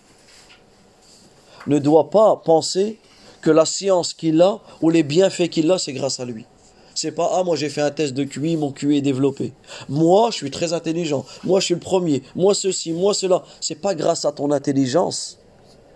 ne 1.66 1.78
doit 1.78 2.10
pas 2.10 2.36
penser 2.36 2.98
que 3.44 3.50
la 3.50 3.66
science 3.66 4.14
qu'il 4.14 4.40
a 4.40 4.58
ou 4.80 4.88
les 4.88 5.02
bienfaits 5.02 5.48
qu'il 5.50 5.70
a, 5.70 5.78
c'est 5.78 5.92
grâce 5.92 6.18
à 6.18 6.24
lui. 6.24 6.46
C'est 6.94 7.12
pas 7.12 7.30
ah 7.34 7.44
moi 7.44 7.56
j'ai 7.56 7.68
fait 7.68 7.82
un 7.82 7.90
test 7.90 8.14
de 8.14 8.24
QI, 8.24 8.56
mon 8.56 8.72
QI 8.72 8.96
est 8.96 9.02
développé. 9.02 9.52
Moi 9.90 10.30
je 10.30 10.36
suis 10.36 10.50
très 10.50 10.72
intelligent. 10.72 11.26
Moi 11.44 11.60
je 11.60 11.66
suis 11.66 11.74
le 11.74 11.80
premier. 11.80 12.22
Moi 12.34 12.54
ceci, 12.54 12.92
moi 12.92 13.12
cela. 13.12 13.44
C'est 13.60 13.80
pas 13.80 13.94
grâce 13.94 14.24
à 14.24 14.32
ton 14.32 14.50
intelligence 14.50 15.38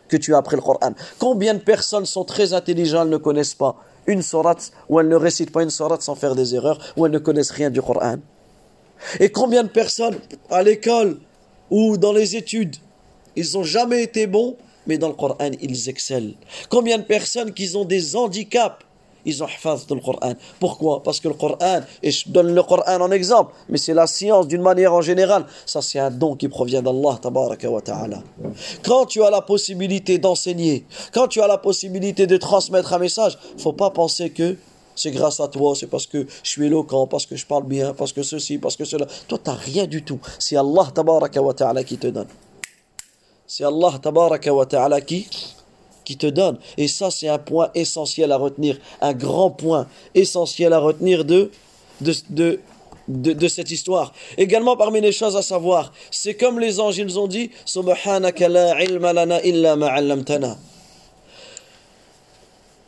que 0.09 0.19
tu 0.19 0.35
as 0.35 0.39
appris 0.39 0.57
le 0.57 0.63
Coran. 0.63 0.93
Combien 1.19 1.55
de 1.55 1.61
personnes 1.61 2.05
sont 2.05 2.25
très 2.25 2.53
intelligentes, 2.53 3.05
elles 3.05 3.13
ne 3.13 3.17
connaissent 3.17 3.55
pas 3.55 3.77
une 4.07 4.23
sourate 4.23 4.71
ou 4.91 5.01
elles 5.01 5.09
ne 5.09 5.17
récitent 5.17 5.53
pas 5.53 5.63
une 5.63 5.71
sourate 5.71 6.03
sans 6.03 6.17
faire 6.17 6.35
des 6.35 6.55
erreurs 6.55 6.79
ou 6.97 7.07
elles 7.07 7.13
ne 7.13 7.19
connaissent 7.19 7.53
rien 7.53 7.71
du 7.71 7.81
Coran? 7.81 8.17
Et 9.21 9.31
combien 9.31 9.63
de 9.63 9.69
personnes 9.69 10.19
à 10.51 10.63
l'école 10.63 11.19
ou 11.71 11.97
dans 11.97 12.13
les 12.13 12.37
études, 12.37 12.77
ils 13.37 13.53
n'ont 13.55 13.63
jamais 13.63 14.03
été 14.03 14.27
bons, 14.27 14.57
mais 14.89 14.99
dans 14.99 15.09
le 15.09 15.15
Coran, 15.15 15.51
ils 15.61 15.89
excellent. 15.89 16.35
Combien 16.69 16.99
de 16.99 17.05
personnes 17.05 17.53
qui 17.53 17.77
ont 17.77 17.85
des 17.85 18.17
handicaps, 18.17 18.85
ils 19.25 19.43
ont 19.43 19.47
hafaz 19.47 19.87
le 19.91 20.01
Coran. 20.01 20.33
Pourquoi? 20.59 21.03
Parce 21.03 21.21
que 21.21 21.29
le 21.29 21.35
Coran, 21.35 21.83
et 22.03 22.11
je 22.11 22.29
donne 22.29 22.55
le 22.55 22.63
Coran 22.63 23.01
en 23.01 23.11
exemple, 23.11 23.53
mais 23.69 23.77
c'est 23.77 23.95
la 23.95 24.07
science 24.07 24.49
d'une 24.49 24.63
manière 24.63 24.95
en 24.95 25.03
général. 25.03 25.45
Ça, 25.67 25.83
c'est 25.83 25.99
un 25.99 26.11
don 26.11 26.35
qui 26.35 26.49
provient 26.49 26.83
d'Allah, 26.83 27.19
ta'ala. 27.21 28.23
Quand 28.83 29.07
tu 29.07 29.23
as 29.23 29.31
la 29.31 29.43
possibilité 29.43 30.19
d'enseigner, 30.19 30.87
quand 31.13 31.29
tu 31.29 31.43
as 31.43 31.47
la 31.47 31.59
possibilité 31.59 32.27
de 32.27 32.37
transmettre 32.37 32.95
un 32.95 32.99
message, 32.99 33.39
faut 33.59 33.75
pas 33.75 33.91
penser 33.91 34.31
que 34.31 34.57
c'est 34.95 35.11
grâce 35.11 35.39
à 35.41 35.49
toi, 35.49 35.75
c'est 35.77 35.87
parce 35.87 36.07
que 36.07 36.27
je 36.43 36.49
suis 36.49 36.67
éloquent, 36.67 37.07
parce 37.07 37.27
que 37.27 37.37
je 37.37 37.47
parle 37.47 37.65
bien, 37.65 37.95
parce 37.95 38.13
que 38.13 38.23
ceci, 38.23 38.59
parce 38.59 38.77
que 38.77 38.85
cela. 38.85 39.07
Toi, 39.29 39.39
tu 39.43 39.51
n'as 39.51 39.57
rien 39.57 39.87
du 39.87 40.03
tout. 40.03 40.19
C'est 40.39 40.57
Allah 40.57 40.91
ta'ala 40.93 41.85
qui 41.85 41.99
te 41.99 42.09
donne. 42.09 42.27
C'est 43.51 43.65
Allah 43.65 43.99
wa 44.53 44.67
ta'ala 44.67 45.01
qui, 45.01 45.27
te 46.05 46.27
donne. 46.27 46.59
Et 46.77 46.87
ça, 46.87 47.11
c'est 47.11 47.29
un 47.29 47.39
point 47.39 47.71
essentiel 47.75 48.31
à 48.31 48.37
retenir, 48.37 48.79
un 49.01 49.15
grand 49.15 49.51
point 49.51 49.87
essentiel 50.15 50.75
à 50.75 50.79
retenir 50.79 51.25
de, 51.25 51.51
de, 52.03 52.13
de, 52.29 52.61
de, 53.09 53.49
cette 53.49 53.71
histoire. 53.71 54.13
Également 54.37 54.77
parmi 54.77 55.01
les 55.01 55.13
choses 55.13 55.35
à 55.35 55.41
savoir, 55.41 55.95
c'est 56.11 56.35
comme 56.35 56.61
les 56.61 56.79
anges, 56.79 56.99
ils 56.99 57.19
ont 57.19 57.27
dit 57.27 57.51
Subhanaka 57.65 58.51
la 58.51 58.85
ilma 58.85 59.15
lana. 59.15 59.41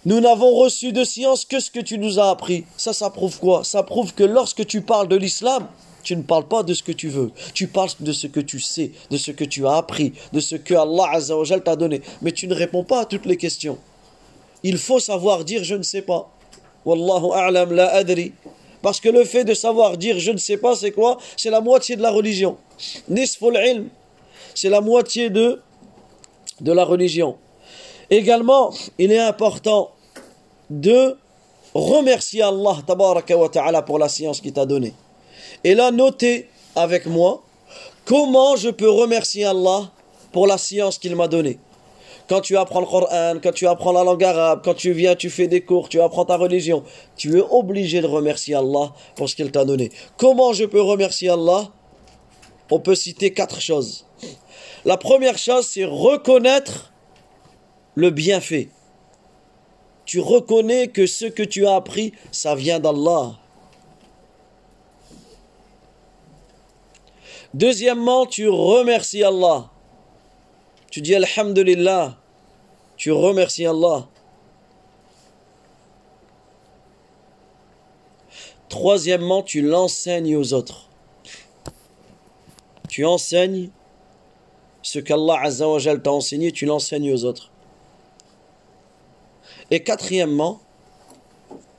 Nous 0.04 0.20
n'avons 0.20 0.54
reçu 0.56 0.92
de 0.92 1.04
science 1.04 1.46
que 1.46 1.58
ce 1.58 1.70
que 1.70 1.80
tu 1.80 1.98
nous 1.98 2.18
as 2.18 2.28
appris. 2.28 2.66
Ça, 2.76 2.92
ça 2.92 3.08
prouve 3.08 3.38
quoi? 3.38 3.64
Ça 3.64 3.82
prouve 3.82 4.12
que 4.12 4.24
lorsque 4.24 4.66
tu 4.66 4.82
parles 4.82 5.08
de 5.08 5.16
l'islam, 5.16 5.66
tu 6.02 6.16
ne 6.16 6.22
parles 6.22 6.48
pas 6.48 6.62
de 6.62 6.74
ce 6.74 6.82
que 6.82 6.92
tu 6.92 7.08
veux. 7.08 7.30
Tu 7.54 7.66
parles 7.66 7.90
de 8.00 8.12
ce 8.12 8.26
que 8.26 8.40
tu 8.40 8.60
sais, 8.60 8.92
de 9.10 9.16
ce 9.16 9.30
que 9.30 9.44
tu 9.44 9.66
as 9.66 9.76
appris, 9.76 10.12
de 10.32 10.40
ce 10.40 10.56
que 10.56 10.74
Allah 10.74 11.10
Azzawajal 11.12 11.62
t'a 11.62 11.76
donné. 11.76 12.02
Mais 12.22 12.32
tu 12.32 12.48
ne 12.48 12.54
réponds 12.54 12.84
pas 12.84 13.00
à 13.00 13.04
toutes 13.04 13.26
les 13.26 13.36
questions. 13.36 13.78
Il 14.62 14.78
faut 14.78 15.00
savoir 15.00 15.44
dire 15.44 15.64
je 15.64 15.74
ne 15.74 15.82
sais 15.82 16.02
pas. 16.02 16.30
Wallahu 16.84 17.32
a'lam 17.34 17.72
la 17.72 17.88
adri. 17.92 18.32
Parce 18.82 19.00
que 19.00 19.08
le 19.08 19.24
fait 19.24 19.44
de 19.44 19.54
savoir 19.54 19.96
dire 19.96 20.18
je 20.18 20.30
ne 20.32 20.38
sais 20.38 20.56
pas, 20.56 20.74
c'est 20.74 20.92
quoi? 20.92 21.18
C'est 21.36 21.50
la 21.50 21.60
moitié 21.60 21.96
de 21.96 22.02
la 22.02 22.10
religion. 22.10 22.56
Nisful 23.08 23.56
ilm. 23.56 23.88
C'est 24.54 24.70
la 24.70 24.80
moitié 24.80 25.30
de, 25.30 25.60
de 26.60 26.72
la 26.72 26.84
religion. 26.84 27.36
Également, 28.10 28.72
il 28.98 29.12
est 29.12 29.20
important 29.20 29.92
de 30.68 31.16
remercier 31.74 32.42
Allah 32.42 32.76
wa 32.88 33.48
ta'ala 33.48 33.82
pour 33.82 33.98
la 33.98 34.08
science 34.08 34.40
qu'il 34.40 34.52
t'a 34.52 34.66
donnée. 34.66 34.94
Et 35.64 35.74
là, 35.74 35.90
notez 35.90 36.48
avec 36.74 37.06
moi 37.06 37.42
comment 38.04 38.56
je 38.56 38.70
peux 38.70 38.90
remercier 38.90 39.44
Allah 39.44 39.90
pour 40.32 40.46
la 40.46 40.58
science 40.58 40.98
qu'il 40.98 41.14
m'a 41.16 41.28
donnée. 41.28 41.58
Quand 42.28 42.40
tu 42.40 42.56
apprends 42.56 42.80
le 42.80 42.86
Coran, 42.86 43.40
quand 43.42 43.52
tu 43.52 43.66
apprends 43.66 43.92
la 43.92 44.04
langue 44.04 44.22
arabe, 44.22 44.60
quand 44.64 44.74
tu 44.74 44.92
viens, 44.92 45.16
tu 45.16 45.30
fais 45.30 45.48
des 45.48 45.62
cours, 45.62 45.88
tu 45.88 46.00
apprends 46.00 46.24
ta 46.24 46.36
religion, 46.36 46.84
tu 47.16 47.36
es 47.36 47.42
obligé 47.50 48.00
de 48.00 48.06
remercier 48.06 48.54
Allah 48.54 48.94
pour 49.16 49.28
ce 49.28 49.34
qu'il 49.34 49.50
t'a 49.50 49.64
donné. 49.64 49.90
Comment 50.16 50.52
je 50.52 50.64
peux 50.64 50.80
remercier 50.80 51.28
Allah? 51.28 51.68
On 52.70 52.78
peut 52.78 52.94
citer 52.94 53.32
quatre 53.32 53.60
choses. 53.60 54.06
La 54.84 54.96
première 54.96 55.38
chose, 55.38 55.66
c'est 55.66 55.84
reconnaître 55.84 56.92
le 57.96 58.10
bienfait. 58.10 58.68
Tu 60.04 60.20
reconnais 60.20 60.88
que 60.88 61.06
ce 61.06 61.26
que 61.26 61.42
tu 61.42 61.66
as 61.66 61.74
appris, 61.74 62.12
ça 62.30 62.54
vient 62.54 62.78
d'Allah. 62.78 63.32
Deuxièmement, 67.54 68.26
tu 68.26 68.48
remercies 68.48 69.24
Allah. 69.24 69.70
Tu 70.90 71.00
dis 71.00 71.14
Alhamdulillah. 71.14 72.16
Tu 72.96 73.10
remercies 73.10 73.66
Allah. 73.66 74.08
Troisièmement, 78.68 79.42
tu 79.42 79.62
l'enseignes 79.62 80.36
aux 80.36 80.52
autres. 80.52 80.88
Tu 82.88 83.04
enseignes 83.04 83.70
ce 84.82 84.98
qu'Allah 84.98 85.42
t'a 86.02 86.12
enseigné, 86.12 86.52
tu 86.52 86.66
l'enseignes 86.66 87.12
aux 87.12 87.24
autres. 87.24 87.50
Et 89.70 89.82
quatrièmement, 89.82 90.60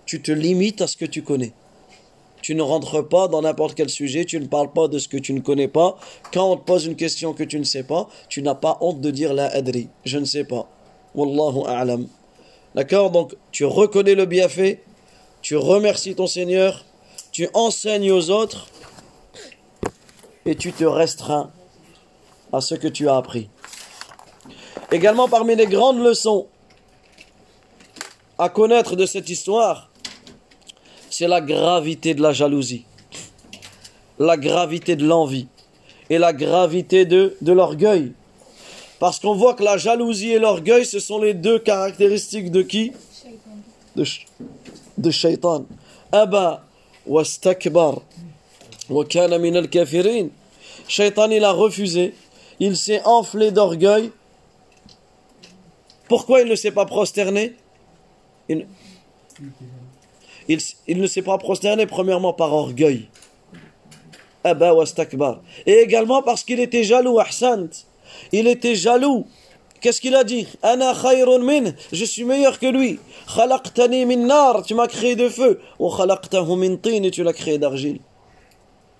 tu 0.06 0.22
te 0.22 0.32
limites 0.32 0.82
à 0.82 0.88
ce 0.88 0.98
que 0.98 1.06
tu 1.06 1.24
connais. 1.24 1.54
Tu 2.42 2.56
ne 2.56 2.62
rentres 2.62 3.08
pas 3.08 3.28
dans 3.28 3.42
n'importe 3.42 3.76
quel 3.76 3.90
sujet, 3.90 4.26
tu 4.26 4.40
ne 4.40 4.48
parles 4.48 4.72
pas 4.72 4.88
de 4.88 5.00
ce 5.00 5.08
que 5.08 5.18
tu 5.18 5.34
ne 5.34 5.40
connais 5.40 5.68
pas. 5.68 5.98
Quand 6.34 6.52
on 6.52 6.58
te 6.58 6.64
pose 6.64 6.86
une 6.86 6.96
question 6.96 7.34
que 7.34 7.44
tu 7.44 7.60
ne 7.60 7.64
sais 7.64 7.84
pas, 7.84 8.08
tu 8.30 8.42
n'as 8.42 8.56
pas 8.56 8.78
honte 8.82 9.02
de 9.02 9.12
dire 9.12 9.34
la 9.34 9.48
adri, 9.48 9.90
je 10.06 10.18
ne 10.18 10.26
sais 10.26 10.44
pas. 10.44 10.68
Wallahu 11.16 11.64
a'lam. 11.68 12.08
D'accord 12.74 13.12
Donc 13.12 13.36
tu 13.52 13.66
reconnais 13.66 14.16
le 14.16 14.26
bienfait, 14.26 14.82
tu 15.42 15.56
remercies 15.58 16.16
ton 16.16 16.28
Seigneur, 16.28 16.86
tu 17.32 17.48
enseignes 17.54 18.12
aux 18.12 18.30
autres 18.30 18.68
et 20.46 20.56
tu 20.56 20.72
te 20.74 20.84
restreins 20.84 21.52
à 22.54 22.62
ce 22.62 22.76
que 22.76 22.88
tu 22.88 23.08
as 23.08 23.16
appris. 23.16 23.50
Également 24.92 25.28
parmi 25.28 25.56
les 25.56 25.68
grandes 25.68 26.00
leçons 26.00 26.48
à 28.38 28.50
connaître 28.50 28.96
de 28.96 29.06
cette 29.06 29.30
histoire, 29.30 29.91
c'est 31.22 31.28
la 31.28 31.40
gravité 31.40 32.16
de 32.16 32.22
la 32.24 32.34
jalousie, 32.34 32.84
la 34.18 34.38
gravité 34.38 34.96
de 34.96 35.06
l'envie 35.06 35.46
et 36.10 36.18
la 36.18 36.34
gravité 36.34 37.06
de, 37.06 37.38
de 37.42 37.52
l'orgueil. 37.52 38.14
Parce 38.98 39.20
qu'on 39.20 39.36
voit 39.36 39.54
que 39.54 39.62
la 39.64 39.78
jalousie 39.78 40.32
et 40.32 40.40
l'orgueil, 40.40 40.84
ce 40.84 40.98
sont 41.00 41.20
les 41.20 41.36
deux 41.36 41.60
caractéristiques 41.60 42.50
de 42.50 42.64
qui? 42.64 42.94
De, 43.96 44.04
de 44.98 45.12
shaitan. 45.12 45.68
Aba 46.12 46.66
wastakbar 47.06 48.02
wa 48.90 49.06
kana 49.06 49.38
min 49.38 49.54
al-kafirin. 49.54 50.30
Shaitan, 50.88 51.30
il 51.30 51.44
a 51.44 51.52
refusé. 51.52 52.16
Il 52.60 52.76
s'est 52.76 53.04
enflé 53.06 53.52
d'orgueil. 53.52 54.10
Pourquoi 56.10 56.42
il 56.42 56.48
ne 56.48 56.56
s'est 56.56 56.72
pas 56.72 56.88
prosterné? 56.88 57.54
Ne 60.88 61.08
s'est 61.08 61.22
pas 61.22 61.38
prosterné 61.38 61.86
premièrement 61.86 62.34
par 62.34 62.54
orgueil. 62.54 63.08
Et 65.66 65.74
également 65.74 66.22
parce 66.24 66.44
qu'il 66.44 66.60
était 66.60 66.84
jaloux, 66.84 67.20
Il 68.32 68.48
était 68.48 68.76
jaloux 68.76 69.26
Qu'est-ce 69.82 70.00
qu'il 70.00 70.16
a 70.16 70.24
dit? 70.24 70.48
Je 71.92 72.06
suis 72.06 72.24
meilleur 72.24 72.60
que 72.60 72.68
lui. 72.68 73.00
Tu 74.66 74.76
m'as 74.76 74.88
créé 74.88 75.16
de 75.16 75.28
feu. 75.28 75.60
Tu 77.12 77.24
l'as 77.24 77.34
créé 77.34 77.58
d'argile. 77.58 78.00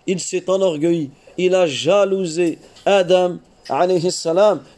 Il 0.08 0.20
s'est 0.20 0.50
enorgueilli, 0.50 1.12
il 1.38 1.54
a 1.54 1.68
jalousé 1.68 2.58
Adam 2.88 3.38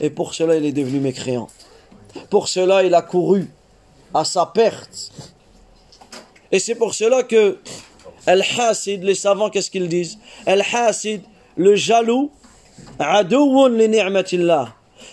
et 0.01 0.09
pour 0.09 0.33
cela 0.35 0.57
il 0.57 0.65
est 0.65 0.73
devenu 0.73 0.99
mécréant. 0.99 1.47
Pour 2.29 2.49
cela 2.49 2.83
il 2.83 2.93
a 2.93 3.01
couru 3.01 3.47
à 4.13 4.25
sa 4.25 4.45
perte. 4.45 5.11
Et 6.53 6.59
c'est 6.59 6.75
pour 6.75 6.93
cela 6.93 7.23
que 7.23 7.57
Al-Hasid, 8.27 9.03
les 9.03 9.15
savants, 9.15 9.49
qu'est-ce 9.49 9.71
qu'ils 9.71 9.89
disent? 9.89 10.19
Al-Hasid, 10.45 11.23
le 11.57 11.75
jaloux, 11.75 12.29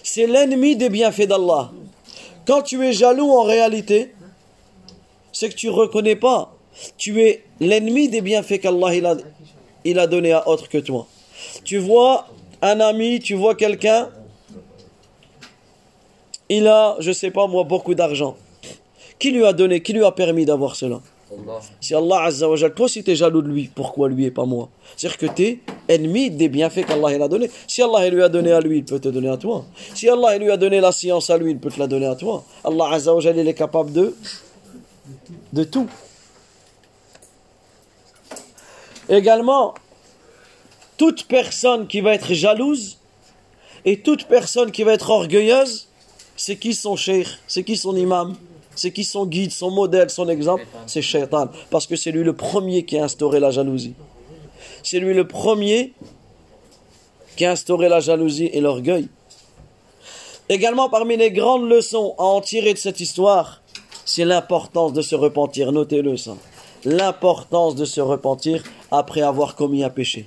c'est 0.02 0.26
l'ennemi 0.26 0.76
des 0.76 0.90
bienfaits 0.90 1.26
d'Allah. 1.26 1.72
Quand 2.46 2.60
tu 2.60 2.86
es 2.86 2.92
jaloux 2.92 3.30
en 3.30 3.44
réalité, 3.44 4.14
c'est 5.32 5.48
que 5.48 5.54
tu 5.54 5.68
ne 5.68 5.72
reconnais 5.72 6.16
pas. 6.16 6.54
Tu 6.98 7.22
es 7.22 7.42
l'ennemi 7.58 8.10
des 8.10 8.20
bienfaits 8.20 8.60
qu'Allah 8.60 9.10
a, 9.10 9.16
il 9.84 9.98
a 9.98 10.06
donné 10.06 10.32
à 10.32 10.46
autre 10.46 10.68
que 10.68 10.76
toi. 10.78 11.06
Tu 11.64 11.78
vois 11.78 12.26
un 12.60 12.80
ami, 12.80 13.18
tu 13.18 13.34
vois 13.34 13.54
quelqu'un, 13.54 14.10
il 16.50 16.66
a, 16.66 16.96
je 16.98 17.12
sais 17.12 17.30
pas 17.30 17.46
moi, 17.46 17.64
beaucoup 17.64 17.94
d'argent. 17.94 18.36
Qui 19.18 19.30
lui 19.30 19.46
a 19.46 19.54
donné, 19.54 19.82
qui 19.82 19.94
lui 19.94 20.04
a 20.04 20.12
permis 20.12 20.44
d'avoir 20.44 20.76
cela? 20.76 21.00
Si 21.80 21.94
Allah 21.94 22.24
Azza 22.24 22.48
wa 22.48 22.70
toi 22.70 22.88
si 22.88 23.04
tu 23.04 23.10
es 23.10 23.16
jaloux 23.16 23.42
de 23.42 23.48
lui, 23.48 23.70
pourquoi 23.74 24.08
lui 24.08 24.24
et 24.24 24.30
pas 24.30 24.44
moi? 24.44 24.68
C'est-à-dire 24.96 25.18
que 25.18 25.26
tu 25.26 25.62
ennemi 25.88 26.30
des 26.30 26.48
bienfaits 26.48 26.86
qu'Allah 26.86 27.24
a 27.24 27.28
donné. 27.28 27.50
Si 27.66 27.82
Allah 27.82 28.08
lui 28.08 28.22
a 28.22 28.28
donné 28.28 28.52
à 28.52 28.60
lui, 28.60 28.78
il 28.78 28.84
peut 28.84 28.98
te 28.98 29.08
donner 29.08 29.28
à 29.28 29.36
toi. 29.36 29.64
Si 29.94 30.08
Allah 30.08 30.38
lui 30.38 30.50
a 30.50 30.56
donné 30.56 30.80
la 30.80 30.92
science 30.92 31.30
à 31.30 31.38
lui, 31.38 31.52
il 31.52 31.58
peut 31.58 31.70
te 31.70 31.78
la 31.78 31.86
donner 31.86 32.06
à 32.06 32.14
toi. 32.14 32.44
Allah 32.64 32.90
Azza 32.92 33.12
il 33.22 33.48
est 33.48 33.54
capable 33.54 33.92
de, 33.92 34.14
de 35.52 35.64
tout. 35.64 35.88
Également, 39.08 39.74
toute 40.96 41.24
personne 41.24 41.86
qui 41.86 42.00
va 42.00 42.14
être 42.14 42.32
jalouse 42.32 42.98
et 43.84 44.00
toute 44.00 44.26
personne 44.26 44.70
qui 44.70 44.82
va 44.82 44.92
être 44.92 45.10
orgueilleuse, 45.10 45.88
c'est 46.36 46.56
qui 46.56 46.74
son 46.74 46.96
cheikh, 46.96 47.26
c'est 47.46 47.64
qui 47.64 47.76
son 47.76 47.96
imam? 47.96 48.36
C'est 48.74 48.92
qui 48.92 49.04
son 49.04 49.26
guide, 49.26 49.52
son 49.52 49.70
modèle, 49.70 50.10
son 50.10 50.28
exemple 50.28 50.66
C'est 50.86 51.02
Shaitan. 51.02 51.48
Parce 51.70 51.86
que 51.86 51.96
c'est 51.96 52.12
lui 52.12 52.24
le 52.24 52.34
premier 52.34 52.84
qui 52.84 52.98
a 52.98 53.04
instauré 53.04 53.40
la 53.40 53.50
jalousie. 53.50 53.94
C'est 54.82 55.00
lui 55.00 55.14
le 55.14 55.26
premier 55.26 55.92
qui 57.36 57.44
a 57.44 57.52
instauré 57.52 57.88
la 57.88 58.00
jalousie 58.00 58.50
et 58.52 58.60
l'orgueil. 58.60 59.08
Également, 60.48 60.88
parmi 60.88 61.16
les 61.16 61.30
grandes 61.30 61.68
leçons 61.68 62.14
à 62.18 62.24
en 62.24 62.40
tirer 62.40 62.72
de 62.72 62.78
cette 62.78 63.00
histoire, 63.00 63.62
c'est 64.04 64.24
l'importance 64.24 64.92
de 64.92 65.02
se 65.02 65.14
repentir. 65.14 65.72
Notez-le 65.72 66.16
ça. 66.16 66.36
L'importance 66.84 67.74
de 67.74 67.84
se 67.84 68.00
repentir 68.00 68.64
après 68.90 69.20
avoir 69.20 69.54
commis 69.54 69.84
un 69.84 69.90
péché. 69.90 70.26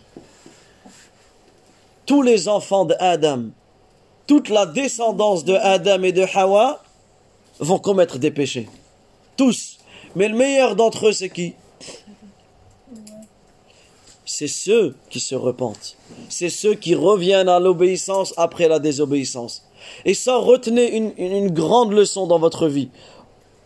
Tous 2.05 2.21
les 2.21 2.47
enfants 2.47 2.85
d'Adam, 2.85 3.45
toute 4.27 4.49
la 4.49 4.65
descendance 4.65 5.43
de 5.43 5.55
Adam 5.55 6.03
et 6.03 6.11
de 6.11 6.25
Hawa 6.35 6.82
vont 7.59 7.79
commettre 7.79 8.17
des 8.19 8.31
péchés. 8.31 8.67
Tous. 9.37 9.77
Mais 10.15 10.27
le 10.27 10.35
meilleur 10.35 10.75
d'entre 10.75 11.07
eux, 11.07 11.11
c'est 11.11 11.29
qui? 11.29 11.53
C'est 14.25 14.47
ceux 14.47 14.95
qui 15.09 15.19
se 15.19 15.35
repentent. 15.35 15.95
C'est 16.29 16.49
ceux 16.49 16.73
qui 16.73 16.95
reviennent 16.95 17.49
à 17.49 17.59
l'obéissance 17.59 18.33
après 18.37 18.67
la 18.67 18.79
désobéissance. 18.79 19.63
Et 20.05 20.13
ça, 20.13 20.37
retenez 20.37 20.95
une, 20.95 21.13
une 21.17 21.51
grande 21.51 21.91
leçon 21.91 22.25
dans 22.25 22.39
votre 22.39 22.67
vie. 22.67 22.89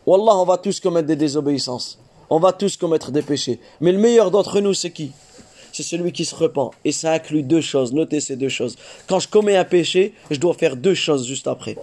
Wallah, 0.05 0.35
on 0.35 0.45
va 0.45 0.57
tous 0.57 0.79
commettre 0.79 1.07
des 1.07 1.15
désobéissances. 1.15 1.99
On 2.29 2.39
va 2.39 2.53
tous 2.53 2.75
commettre 2.75 3.11
des 3.11 3.21
péchés. 3.21 3.59
Mais 3.81 3.91
le 3.91 3.99
meilleur 3.99 4.31
d'entre 4.31 4.59
nous, 4.59 4.73
c'est 4.73 4.91
qui? 4.91 5.11
C'est 5.71 5.83
celui 5.83 6.11
qui 6.11 6.25
se 6.25 6.33
repent. 6.33 6.71
Et 6.83 6.91
ça 6.91 7.11
inclut 7.11 7.43
deux 7.43 7.61
choses. 7.61 7.93
Notez 7.93 8.19
ces 8.19 8.35
deux 8.35 8.49
choses. 8.49 8.75
Quand 9.07 9.19
je 9.19 9.27
commets 9.27 9.57
un 9.57 9.63
péché, 9.63 10.13
je 10.31 10.39
dois 10.39 10.53
faire 10.53 10.75
deux 10.75 10.95
choses 10.95 11.27
juste 11.27 11.47
après. 11.47 11.77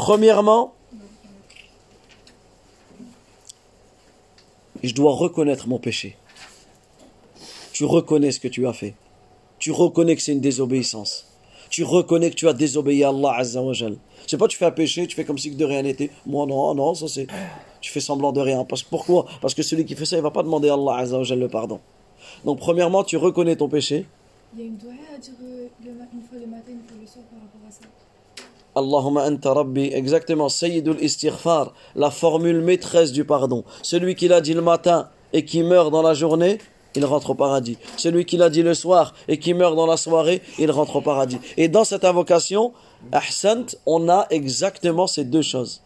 Premièrement, 0.00 0.72
je 4.82 4.94
dois 4.94 5.12
reconnaître 5.12 5.68
mon 5.68 5.78
péché. 5.78 6.16
Tu 7.74 7.84
reconnais 7.84 8.32
ce 8.32 8.40
que 8.40 8.48
tu 8.48 8.66
as 8.66 8.72
fait. 8.72 8.94
Tu 9.58 9.70
reconnais 9.70 10.16
que 10.16 10.22
c'est 10.22 10.32
une 10.32 10.40
désobéissance. 10.40 11.26
Tu 11.68 11.84
reconnais 11.84 12.30
que 12.30 12.34
tu 12.34 12.48
as 12.48 12.54
désobéi 12.54 13.04
à 13.04 13.10
Allah 13.10 13.34
Azza 13.36 13.60
wa 13.60 13.74
C'est 14.26 14.38
pas 14.38 14.48
tu 14.48 14.56
fais 14.56 14.64
un 14.64 14.70
péché, 14.70 15.06
tu 15.06 15.14
fais 15.14 15.26
comme 15.26 15.36
si 15.36 15.50
de 15.50 15.64
rien 15.66 15.82
n'était. 15.82 16.10
Moi 16.24 16.46
non, 16.46 16.74
non, 16.74 16.94
ça 16.94 17.06
c'est 17.06 17.26
tu 17.82 17.92
fais 17.92 18.00
semblant 18.00 18.32
de 18.32 18.40
rien. 18.40 18.64
Parce 18.64 18.82
pourquoi? 18.82 19.26
Parce 19.42 19.52
que 19.52 19.62
celui 19.62 19.84
qui 19.84 19.96
fait 19.96 20.06
ça, 20.06 20.16
il 20.16 20.22
va 20.22 20.30
pas 20.30 20.42
demander 20.42 20.70
à 20.70 20.74
Allah 20.74 20.96
Azza 20.96 21.18
wa 21.18 21.36
le 21.36 21.48
pardon. 21.48 21.78
Donc 22.46 22.58
premièrement, 22.58 23.04
tu 23.04 23.18
reconnais 23.18 23.56
ton 23.56 23.68
péché. 23.68 24.06
Il 24.54 24.60
y 24.60 24.62
a 24.62 24.66
une 24.66 24.78
doigt 24.78 24.92
à 25.14 25.18
dire 25.18 25.34
euh, 25.44 25.68
une 25.84 26.22
fois 26.22 26.38
le 26.38 26.46
matin, 26.46 26.72
une 26.72 26.88
fois 26.88 26.96
le 26.98 27.06
soir 27.06 27.24
par 27.26 27.38
rapport. 27.40 27.59
Allahumma 28.74 29.24
anta 29.24 29.52
rabbi, 29.52 29.90
exactement, 29.92 30.48
Sayyidul 30.48 31.02
Istighfar, 31.02 31.72
la 31.96 32.10
formule 32.10 32.60
maîtresse 32.60 33.12
du 33.12 33.24
pardon. 33.24 33.64
Celui 33.82 34.14
qui 34.14 34.28
l'a 34.28 34.40
dit 34.40 34.54
le 34.54 34.62
matin 34.62 35.08
et 35.32 35.44
qui 35.44 35.62
meurt 35.62 35.90
dans 35.90 36.02
la 36.02 36.14
journée, 36.14 36.58
il 36.94 37.04
rentre 37.04 37.30
au 37.30 37.34
paradis. 37.34 37.78
Celui 37.96 38.24
qui 38.24 38.36
l'a 38.36 38.50
dit 38.50 38.62
le 38.62 38.74
soir 38.74 39.14
et 39.28 39.38
qui 39.38 39.54
meurt 39.54 39.76
dans 39.76 39.86
la 39.86 39.96
soirée, 39.96 40.42
il 40.58 40.70
rentre 40.70 40.96
au 40.96 41.00
paradis. 41.00 41.38
Et 41.56 41.68
dans 41.68 41.84
cette 41.84 42.04
invocation, 42.04 42.72
Ahsant, 43.12 43.66
on 43.86 44.08
a 44.08 44.26
exactement 44.30 45.06
ces 45.06 45.24
deux 45.24 45.42
choses. 45.42 45.82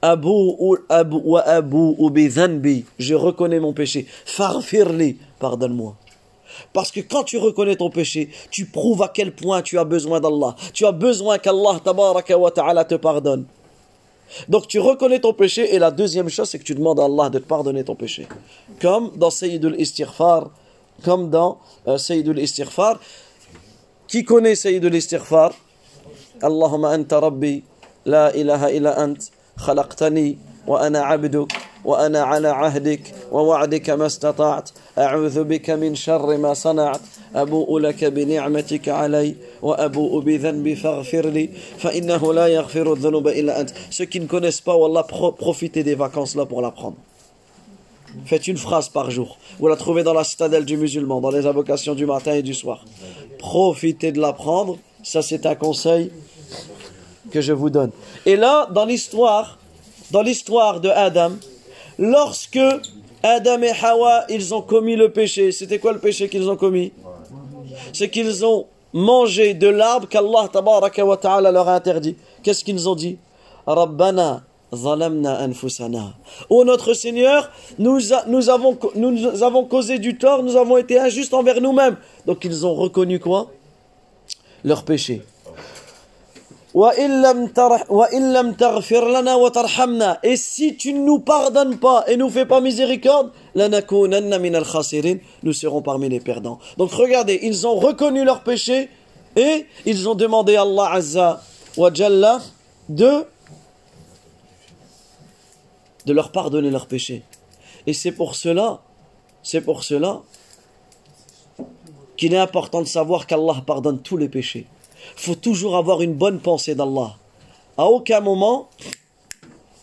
Abu 0.00 0.54
abu 0.88 1.16
wa 1.24 1.40
abu 1.40 1.96
ubi 1.98 2.84
je 2.98 3.14
reconnais 3.14 3.58
mon 3.58 3.72
péché. 3.72 4.06
Farfirli, 4.24 5.18
pardonne-moi. 5.40 5.96
Parce 6.72 6.90
que 6.90 7.00
quand 7.00 7.24
tu 7.24 7.38
reconnais 7.38 7.76
ton 7.76 7.90
péché, 7.90 8.28
tu 8.50 8.66
prouves 8.66 9.02
à 9.02 9.08
quel 9.08 9.34
point 9.34 9.62
tu 9.62 9.78
as 9.78 9.84
besoin 9.84 10.20
d'Allah. 10.20 10.54
Tu 10.72 10.84
as 10.86 10.92
besoin 10.92 11.38
qu'Allah 11.38 11.80
te 12.84 12.94
pardonne. 12.94 13.46
Donc 14.48 14.68
tu 14.68 14.78
reconnais 14.78 15.20
ton 15.20 15.32
péché 15.32 15.74
et 15.74 15.78
la 15.78 15.90
deuxième 15.90 16.28
chose 16.28 16.50
c'est 16.50 16.58
que 16.58 16.64
tu 16.64 16.74
demandes 16.74 17.00
à 17.00 17.04
Allah 17.04 17.30
de 17.30 17.38
te 17.38 17.46
pardonner 17.46 17.82
ton 17.82 17.94
péché. 17.94 18.26
Comme 18.80 19.12
dans 19.16 19.30
Sayyidul 19.30 19.80
Istighfar, 19.80 20.50
comme 21.04 21.30
dans 21.30 21.58
euh, 21.86 21.98
Sayyidul 21.98 22.38
Istighfar. 22.38 22.98
Qui 24.06 24.24
connaît 24.24 24.54
Sayyidul 24.54 24.94
Istighfar? 24.94 25.52
Allahumma 26.42 26.90
anta 26.90 27.20
rabbi, 27.20 27.62
la 28.06 28.34
ilaha 28.36 28.70
illa 28.72 28.98
ant, 29.00 29.18
khalaqtani 29.64 30.38
wa 30.66 30.80
ana 30.80 31.06
abduk. 31.08 31.50
وأنا 31.87 32.21
على 32.21 32.47
عهدك 32.47 33.01
ووعدك 33.31 33.89
ما 33.89 34.05
استطعت 34.05 34.69
أعوذ 34.97 35.43
بك 35.43 35.69
من 35.69 35.95
شر 35.95 36.37
ما 36.37 36.53
صنعت 36.53 37.01
أبوء 37.35 37.79
لك 37.79 38.05
بنعمتك 38.05 38.89
علي 38.89 39.35
وأبوء 39.61 40.21
بذنبي 40.21 40.75
فاغفر 40.75 41.29
لي 41.29 41.49
فإنه 41.77 42.33
لا 42.33 42.47
يغفر 42.47 42.93
الذنوب 42.93 43.27
إلا 43.27 43.61
أنت 43.61 43.69
Ceux 43.91 44.05
qui 44.05 44.19
ne 44.19 44.27
connaissent 44.27 44.61
pas, 44.61 44.75
Wallah, 44.75 45.03
profitez 45.37 45.83
des 45.83 45.95
vacances 45.95 46.35
là 46.35 46.45
pour 46.45 46.61
l'apprendre. 46.61 46.97
Faites 48.25 48.47
une 48.47 48.57
phrase 48.57 48.89
par 48.89 49.09
jour. 49.09 49.37
Vous 49.59 49.67
la 49.67 49.75
trouvez 49.75 50.03
dans 50.03 50.13
la 50.13 50.23
citadelle 50.23 50.65
du 50.65 50.77
musulman, 50.77 51.19
dans 51.19 51.31
les 51.31 51.45
invocations 51.47 51.95
du 51.95 52.05
matin 52.05 52.33
et 52.33 52.43
du 52.43 52.53
soir. 52.53 52.85
Profitez 53.39 54.11
de 54.11 54.21
l'apprendre. 54.21 54.77
Ça, 55.03 55.21
c'est 55.21 55.45
un 55.45 55.55
conseil 55.55 56.11
que 57.31 57.41
je 57.41 57.53
vous 57.53 57.69
donne. 57.69 57.91
Et 58.25 58.35
là, 58.35 58.67
dans 58.71 58.85
l'histoire, 58.85 59.57
dans 60.11 60.21
l'histoire 60.21 60.79
de 60.79 60.89
Adam, 60.89 61.31
lorsque 61.98 62.58
Adam 63.22 63.62
et 63.62 63.72
Hawa, 63.82 64.24
ils 64.28 64.54
ont 64.54 64.62
commis 64.62 64.96
le 64.96 65.10
péché. 65.10 65.52
C'était 65.52 65.78
quoi 65.78 65.92
le 65.92 65.98
péché 65.98 66.28
qu'ils 66.28 66.48
ont 66.48 66.56
commis? 66.56 66.92
C'est 67.92 68.08
qu'ils 68.08 68.44
ont 68.44 68.66
mangé 68.92 69.54
de 69.54 69.68
l'arbre 69.68 70.08
qu'Allah 70.08 70.48
ta'ala 71.20 71.52
leur 71.52 71.68
a 71.68 71.74
interdit. 71.74 72.16
Qu'est-ce 72.42 72.64
qu'ils 72.64 72.88
ont 72.88 72.94
dit? 72.94 73.18
Rabbana 73.66 74.42
zalamna 74.72 75.42
anfusana. 75.44 76.14
Oh 76.48 76.64
notre 76.64 76.94
Seigneur, 76.94 77.50
nous 77.78 78.12
avons 78.12 79.64
causé 79.64 79.98
du 79.98 80.16
tort, 80.16 80.42
nous 80.42 80.56
avons 80.56 80.76
été 80.76 80.98
injustes 80.98 81.34
envers 81.34 81.60
nous-mêmes. 81.60 81.96
Donc 82.26 82.44
ils 82.44 82.64
ont 82.64 82.74
reconnu 82.74 83.18
quoi? 83.18 83.50
Leur 84.64 84.84
péché. 84.84 85.22
Et 86.74 87.06
si 90.36 90.76
tu 90.76 90.92
ne 90.92 91.02
nous 91.04 91.20
pardonnes 91.20 91.78
pas 91.78 92.04
et 92.08 92.16
nous 92.16 92.28
fais 92.28 92.44
pas 92.44 92.60
miséricorde, 92.60 93.30
nous 93.54 95.52
serons 95.52 95.82
parmi 95.82 96.08
les 96.10 96.18
perdants. 96.20 96.58
Donc 96.76 96.92
regardez, 96.92 97.38
ils 97.42 97.66
ont 97.66 97.76
reconnu 97.76 98.24
leur 98.24 98.42
péché 98.42 98.90
et 99.36 99.66
ils 99.86 100.08
ont 100.08 100.14
demandé 100.14 100.56
à 100.56 100.62
Allah 100.62 100.90
Azza 100.92 101.42
wa 101.76 101.92
Jalla 101.92 102.40
de, 102.88 103.24
de 106.04 106.12
leur 106.12 106.32
pardonner 106.32 106.70
leur 106.70 106.86
péché. 106.86 107.22
Et 107.86 107.92
c'est 107.94 108.12
pour 108.12 108.34
cela, 108.34 108.80
c'est 109.42 109.62
pour 109.62 109.84
cela 109.84 110.20
qu'il 112.18 112.34
est 112.34 112.38
important 112.38 112.82
de 112.82 112.86
savoir 112.86 113.26
qu'Allah 113.26 113.62
pardonne 113.66 114.00
tous 114.00 114.18
les 114.18 114.28
péchés 114.28 114.66
faut 115.16 115.34
toujours 115.34 115.76
avoir 115.76 116.02
une 116.02 116.14
bonne 116.14 116.40
pensée 116.40 116.74
d'Allah. 116.74 117.16
À 117.76 117.86
aucun 117.86 118.20
moment, 118.20 118.68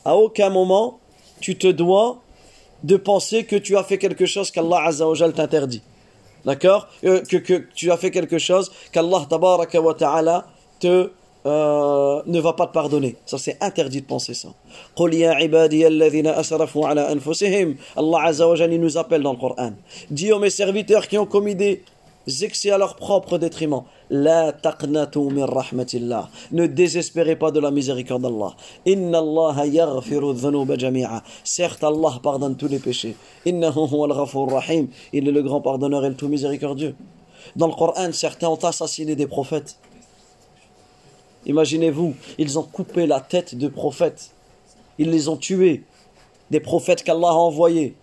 à 0.03 0.15
aucun 0.15 0.49
moment, 0.49 0.99
tu 1.39 1.57
te 1.57 1.67
dois 1.67 2.21
de 2.83 2.97
penser 2.97 3.45
que 3.45 3.55
tu 3.55 3.77
as 3.77 3.83
fait 3.83 3.97
quelque 3.97 4.25
chose 4.25 4.51
qu'Allah 4.51 4.83
Azzawajal 4.85 5.33
t'interdit. 5.33 5.81
D'accord? 6.45 6.87
Euh, 7.03 7.21
que, 7.21 7.37
que, 7.37 7.65
tu 7.73 7.91
as 7.91 7.97
fait 7.97 8.11
quelque 8.11 8.37
chose 8.37 8.71
qu'Allah 8.91 9.25
Tabaraka 9.27 9.81
wa 9.81 9.95
te 10.79 11.09
euh, 11.45 12.21
ne 12.25 12.39
va 12.39 12.53
pas 12.53 12.65
te 12.65 12.73
pardonner. 12.73 13.17
Ça, 13.25 13.37
c'est 13.37 13.57
interdit 13.61 14.01
de 14.01 14.07
penser 14.07 14.33
ça. 14.33 14.49
Allah 17.95 18.21
Azza 18.23 18.67
nous 18.67 18.97
appelle 18.97 19.21
dans 19.21 19.33
le 19.33 19.37
Coran. 19.37 19.73
Dis 20.09 20.31
aux 20.31 20.39
mes 20.39 20.49
serviteurs 20.49 21.07
qui 21.07 21.19
ont 21.19 21.27
commis 21.27 21.53
des 21.53 21.83
excès 22.41 22.71
à 22.71 22.79
leur 22.79 22.95
propre 22.95 23.37
détriment. 23.37 23.83
La 24.09 24.51
taqnatu 24.51 25.19
min 25.31 25.45
rahmatillah. 25.45 26.29
Ne 26.51 26.67
désespérez 26.67 27.35
pas 27.35 27.51
de 27.51 27.59
la 27.59 27.71
miséricorde 27.71 28.21
d'Allah. 28.21 28.55
Inna 28.85 29.17
Allah 29.17 29.65
yaghfiru 29.65 30.33
dhunuba 30.33 30.77
jami'a. 30.77 31.23
Certes, 31.43 31.83
Allah 31.83 32.19
pardonne 32.21 32.55
tous 32.55 32.67
les 32.67 32.79
péchés. 32.79 33.15
Innahu 33.45 33.87
huwa 33.91 34.07
al-ghafur 34.07 34.51
rahim. 34.51 34.89
Il 35.11 35.27
est 35.27 35.31
le 35.31 35.41
grand 35.41 35.61
pardonneur 35.61 36.05
et 36.05 36.09
le 36.09 36.15
tout 36.15 36.27
miséricordieux. 36.27 36.95
Dans 37.55 37.67
le 37.67 37.73
Coran, 37.73 38.11
certains 38.11 38.49
ont 38.49 38.63
assassiné 38.63 39.15
des 39.15 39.27
prophètes. 39.27 39.77
Imaginez-vous, 41.45 42.15
ils 42.37 42.57
ont 42.59 42.63
coupé 42.63 43.07
la 43.07 43.19
tête 43.19 43.55
de 43.55 43.67
prophètes. 43.67 44.31
Ils 44.97 45.09
les 45.09 45.29
ont 45.29 45.37
tués. 45.37 45.83
Des 46.51 46.59
prophètes 46.59 47.03
qu'Allah 47.03 47.29
a 47.29 47.33
envoyés. 47.33 47.95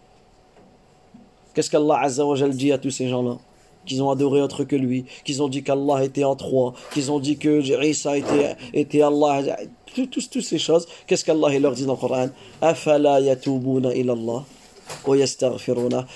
Qu'est-ce 1.55 1.71
qu'Allah 1.71 2.01
Azza 2.01 2.25
dit 2.49 2.73
à 2.73 2.79
tous 2.79 2.91
ces 2.91 3.09
gens-là? 3.09 3.39
Qu'ils 3.87 4.03
ont 4.03 4.11
adoré 4.11 4.41
autre 4.41 4.65
que 4.65 4.77
lui, 4.77 5.05
qu'ils 5.25 5.43
ont 5.43 5.49
dit 5.49 5.63
qu'Allah 5.63 6.05
était 6.05 6.25
en 6.25 6.37
trois, 6.37 6.75
qu'ils 6.93 7.11
ont 7.11 7.19
dit 7.19 7.37
que 7.37 7.61
Isa 7.85 8.17
était, 8.17 8.57
était 8.73 9.03
Allah. 9.03 9.57
Toutes 9.95 10.31
tout, 10.31 10.41
ces 10.41 10.59
choses. 10.59 10.87
Qu'est-ce 11.07 11.25
qu'Allah 11.25 11.59
leur 11.59 11.73
dit 11.73 11.85
dans 11.85 11.95
le 11.95 11.99
Coran? 11.99 12.29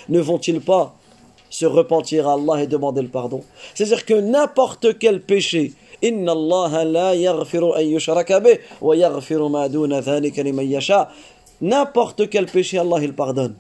Ne 0.09 0.21
vont-ils 0.21 0.61
pas 0.61 0.95
se 1.49 1.67
repentir 1.67 2.29
à 2.29 2.35
Allah 2.35 2.63
et 2.63 2.67
demander 2.67 3.03
le 3.03 3.09
pardon? 3.09 3.43
C'est-à-dire 3.75 4.05
que 4.05 4.15
n'importe 4.15 4.99
quel 4.99 5.21
péché. 5.23 5.73
N'importe 11.63 12.29
quel 12.29 12.47
péché, 12.47 12.79
Allah 12.79 12.97
il 13.03 13.15
pardonne. 13.15 13.55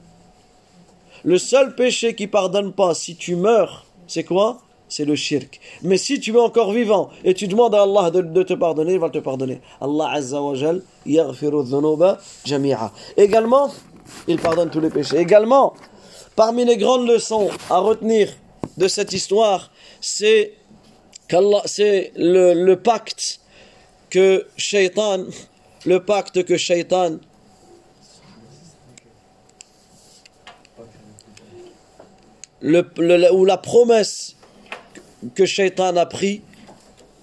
Le 1.24 1.38
seul 1.38 1.74
péché 1.74 2.14
qui 2.14 2.26
pardonne 2.26 2.72
pas 2.72 2.94
si 2.94 3.16
tu 3.16 3.36
meurs, 3.36 3.85
c'est 4.06 4.24
quoi? 4.24 4.58
C'est 4.88 5.04
le 5.04 5.16
shirk. 5.16 5.60
Mais 5.82 5.96
si 5.98 6.20
tu 6.20 6.32
es 6.34 6.38
encore 6.38 6.72
vivant 6.72 7.10
et 7.24 7.34
tu 7.34 7.48
demandes 7.48 7.74
à 7.74 7.82
Allah 7.82 8.10
de, 8.10 8.42
te 8.44 8.54
pardonner, 8.54 8.94
il 8.94 9.00
va 9.00 9.10
te 9.10 9.18
pardonner. 9.18 9.60
Allah 9.80 10.10
Azza 10.12 10.40
wa 10.40 10.54
Jal 10.54 10.82
jami'a. 12.44 12.92
Également, 13.16 13.70
il 14.28 14.38
pardonne 14.38 14.70
tous 14.70 14.80
les 14.80 14.90
péchés. 14.90 15.18
Également, 15.18 15.74
parmi 16.36 16.64
les 16.64 16.76
grandes 16.76 17.08
leçons 17.08 17.48
à 17.68 17.78
retenir 17.78 18.28
de 18.76 18.86
cette 18.86 19.12
histoire, 19.12 19.70
c'est 20.00 20.52
c'est 21.64 22.12
le, 22.14 22.54
le 22.54 22.76
pacte 22.76 23.40
que 24.10 24.46
Shaitan, 24.56 25.24
le 25.84 26.04
pacte 26.04 26.44
que 26.44 26.56
Shaitan 26.56 27.16
ou 32.62 33.44
la 33.44 33.56
promesse 33.56 34.36
que 35.34 35.46
Shaitan 35.46 35.96
a 35.96 36.06
pris 36.06 36.42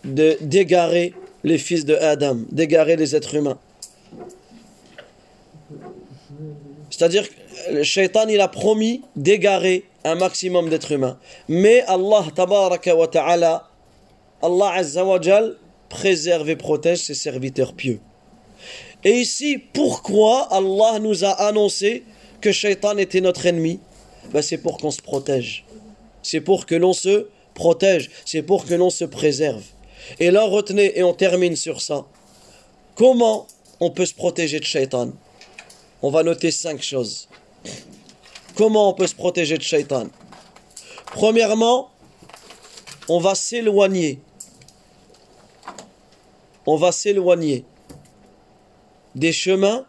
de 0.03 0.37
d'égarer 0.41 1.13
les 1.43 1.57
fils 1.57 1.85
de 1.85 1.95
Adam, 1.95 2.39
d'égarer 2.51 2.95
les 2.95 3.15
êtres 3.15 3.35
humains. 3.35 3.57
C'est-à-dire 6.89 7.27
que 7.27 7.83
Shaitan 7.83 8.27
il 8.27 8.41
a 8.41 8.47
promis 8.47 9.01
d'égarer 9.15 9.85
un 10.03 10.15
maximum 10.15 10.69
d'êtres 10.69 10.91
humains. 10.91 11.17
Mais 11.47 11.81
Allah 11.81 12.25
tabaraka 12.35 12.95
wa 12.95 13.07
ta'ala, 13.07 13.69
Allah 14.41 14.71
azza 14.75 15.05
wa 15.05 15.19
préserve 15.89 16.49
et 16.49 16.55
protège 16.55 16.99
ses 16.99 17.13
serviteurs 17.13 17.73
pieux. 17.73 17.99
Et 19.03 19.19
ici, 19.19 19.57
pourquoi 19.57 20.47
Allah 20.51 20.99
nous 20.99 21.23
a 21.23 21.31
annoncé 21.47 22.03
que 22.41 22.51
Shaitan 22.51 22.97
était 22.97 23.21
notre 23.21 23.45
ennemi? 23.45 23.79
Ben, 24.31 24.41
C'est 24.41 24.57
pour 24.57 24.77
qu'on 24.77 24.91
se 24.91 25.01
protège. 25.01 25.65
C'est 26.21 26.41
pour 26.41 26.65
que 26.65 26.75
l'on 26.75 26.93
se 26.93 27.27
protège. 27.53 28.09
C'est 28.25 28.41
pour 28.43 28.65
que 28.65 28.73
l'on 28.73 28.89
se 28.89 29.05
préserve. 29.05 29.63
Et 30.19 30.31
là, 30.31 30.43
retenez, 30.45 30.97
et 30.97 31.03
on 31.03 31.13
termine 31.13 31.55
sur 31.55 31.81
ça. 31.81 32.05
Comment 32.95 33.47
on 33.79 33.91
peut 33.91 34.05
se 34.05 34.13
protéger 34.13 34.59
de 34.59 34.65
Shaitan? 34.65 35.11
On 36.01 36.09
va 36.09 36.23
noter 36.23 36.51
cinq 36.51 36.81
choses. 36.81 37.27
Comment 38.55 38.89
on 38.89 38.93
peut 38.93 39.07
se 39.07 39.15
protéger 39.15 39.57
de 39.57 39.63
Shaitan? 39.63 40.07
Premièrement, 41.07 41.89
on 43.09 43.19
va 43.19 43.35
s'éloigner. 43.35 44.19
On 46.65 46.75
va 46.75 46.91
s'éloigner 46.91 47.65
des 49.15 49.31
chemins 49.31 49.85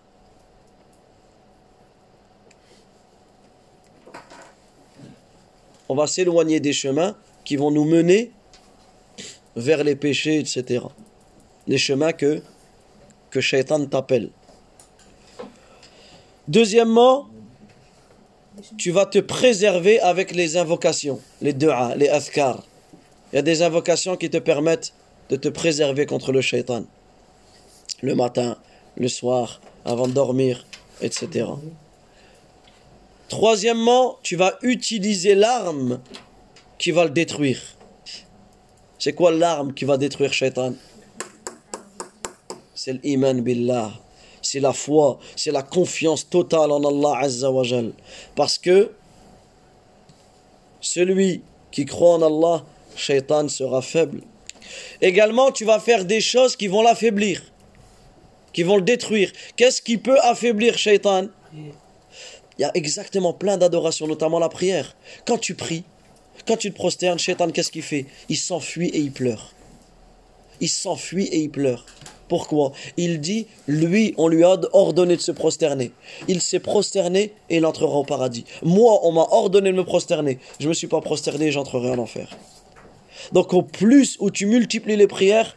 on 5.89 5.95
va 5.95 6.07
s'éloigner 6.07 6.61
des 6.61 6.73
chemins 6.73 7.17
qui 7.45 7.57
vont 7.57 7.71
nous 7.71 7.85
mener 7.85 8.31
vers 9.57 9.85
les 9.85 9.97
péchés, 9.97 10.39
etc. 10.39 10.85
Les 11.67 11.79
chemins 11.79 12.13
que, 12.13 12.43
que 13.31 13.41
Shaitan 13.41 13.85
t'appelle. 13.87 14.31
Deuxièmement, 16.49 17.29
tu 18.77 18.91
vas 18.91 19.07
te 19.07 19.19
préserver 19.19 20.01
avec 20.01 20.35
les 20.35 20.57
invocations, 20.57 21.21
les 21.41 21.53
du'a, 21.53 21.95
les 21.97 22.09
azkar. 22.09 22.63
Il 23.33 23.37
y 23.37 23.39
a 23.39 23.43
des 23.43 23.63
invocations 23.63 24.17
qui 24.17 24.31
te 24.31 24.39
permettent 24.39 24.93
de 25.29 25.37
te 25.37 25.49
préserver 25.49 26.07
contre 26.07 26.33
le 26.33 26.41
Shaitan. 26.41 26.85
Le 28.03 28.15
matin, 28.15 28.59
le 28.97 29.09
soir, 29.09 29.61
avant 29.85 30.07
de 30.07 30.13
dormir, 30.13 30.67
etc. 31.01 31.47
Troisièmement, 33.35 34.21
tu 34.23 34.37
vas 34.37 34.57
utiliser 34.63 35.35
l'arme 35.35 36.01
qui 36.79 36.93
va 36.93 37.03
le 37.03 37.11
détruire. 37.11 37.61
C'est 38.97 39.13
quoi 39.13 39.33
l'arme 39.33 39.75
qui 39.75 39.85
va 39.85 39.97
détruire 39.97 40.33
Shaitan? 40.33 40.75
C'est 42.77 43.03
l'iman 43.03 43.43
billah. 43.43 43.91
C'est 44.41 44.61
la 44.61 44.73
foi, 44.73 45.19
c'est 45.35 45.51
la 45.51 45.65
confiance 45.65 46.31
totale 46.31 46.71
en 46.71 46.85
Allah 46.85 47.19
Azza 47.23 47.51
wa. 47.51 47.65
Parce 48.37 48.57
que 48.57 48.93
celui 50.81 51.43
qui 51.73 51.87
croit 51.87 52.15
en 52.15 52.23
Allah, 52.23 52.65
Shaitan 52.95 53.49
sera 53.49 53.83
faible. 53.83 54.21
Également, 55.01 55.51
tu 55.51 55.65
vas 55.65 55.81
faire 55.81 56.05
des 56.05 56.21
choses 56.21 56.55
qui 56.55 56.69
vont 56.69 56.83
l'affaiblir, 56.83 57.43
qui 58.53 58.63
vont 58.63 58.77
le 58.77 58.83
détruire. 58.83 59.33
Qu'est-ce 59.57 59.83
qui 59.83 59.99
peut 59.99 60.21
affaiblir 60.21 60.79
Shaitan? 60.79 61.27
Il 62.59 62.63
y 62.63 62.65
a 62.65 62.71
exactement 62.75 63.33
plein 63.33 63.57
d'adorations, 63.57 64.07
notamment 64.07 64.39
la 64.39 64.49
prière. 64.49 64.97
Quand 65.27 65.39
tu 65.39 65.55
pries, 65.55 65.85
quand 66.47 66.57
tu 66.57 66.71
te 66.71 66.77
prosternes, 66.77 67.19
Shaitan, 67.19 67.51
qu'est-ce 67.51 67.71
qu'il 67.71 67.83
fait? 67.83 68.07
Il 68.29 68.37
s'enfuit 68.37 68.89
et 68.89 68.99
il 68.99 69.13
pleure. 69.13 69.53
Il 70.61 70.69
s'enfuit 70.69 71.27
et 71.27 71.39
il 71.39 71.51
pleure. 71.51 71.85
Pourquoi? 72.29 72.73
Il 72.97 73.21
dit, 73.21 73.47
lui, 73.67 74.15
on 74.17 74.29
lui 74.29 74.45
a 74.45 74.57
ordonné 74.73 75.17
de 75.17 75.21
se 75.21 75.33
prosterner. 75.33 75.93
Il 76.27 76.41
s'est 76.41 76.61
prosterné 76.61 77.33
et 77.51 77.57
il 77.57 77.67
entrera 77.67 77.97
au 77.97 78.05
paradis. 78.05 78.45
Moi, 78.63 79.01
on 79.03 79.13
m'a 79.13 79.27
ordonné 79.31 79.71
de 79.71 79.77
me 79.77 79.85
prosterner. 79.85 80.39
Je 80.59 80.65
ne 80.65 80.71
me 80.71 80.75
suis 80.75 80.87
pas 80.87 81.01
prosterné 81.01 81.47
et 81.47 81.53
j'entrerai 81.53 81.91
en 81.91 81.99
enfer. 81.99 82.29
Donc 83.33 83.53
au 83.53 83.63
plus 83.63 84.17
où 84.21 84.31
tu 84.31 84.47
multiplies 84.47 84.97
les 84.97 85.07
prières, 85.07 85.57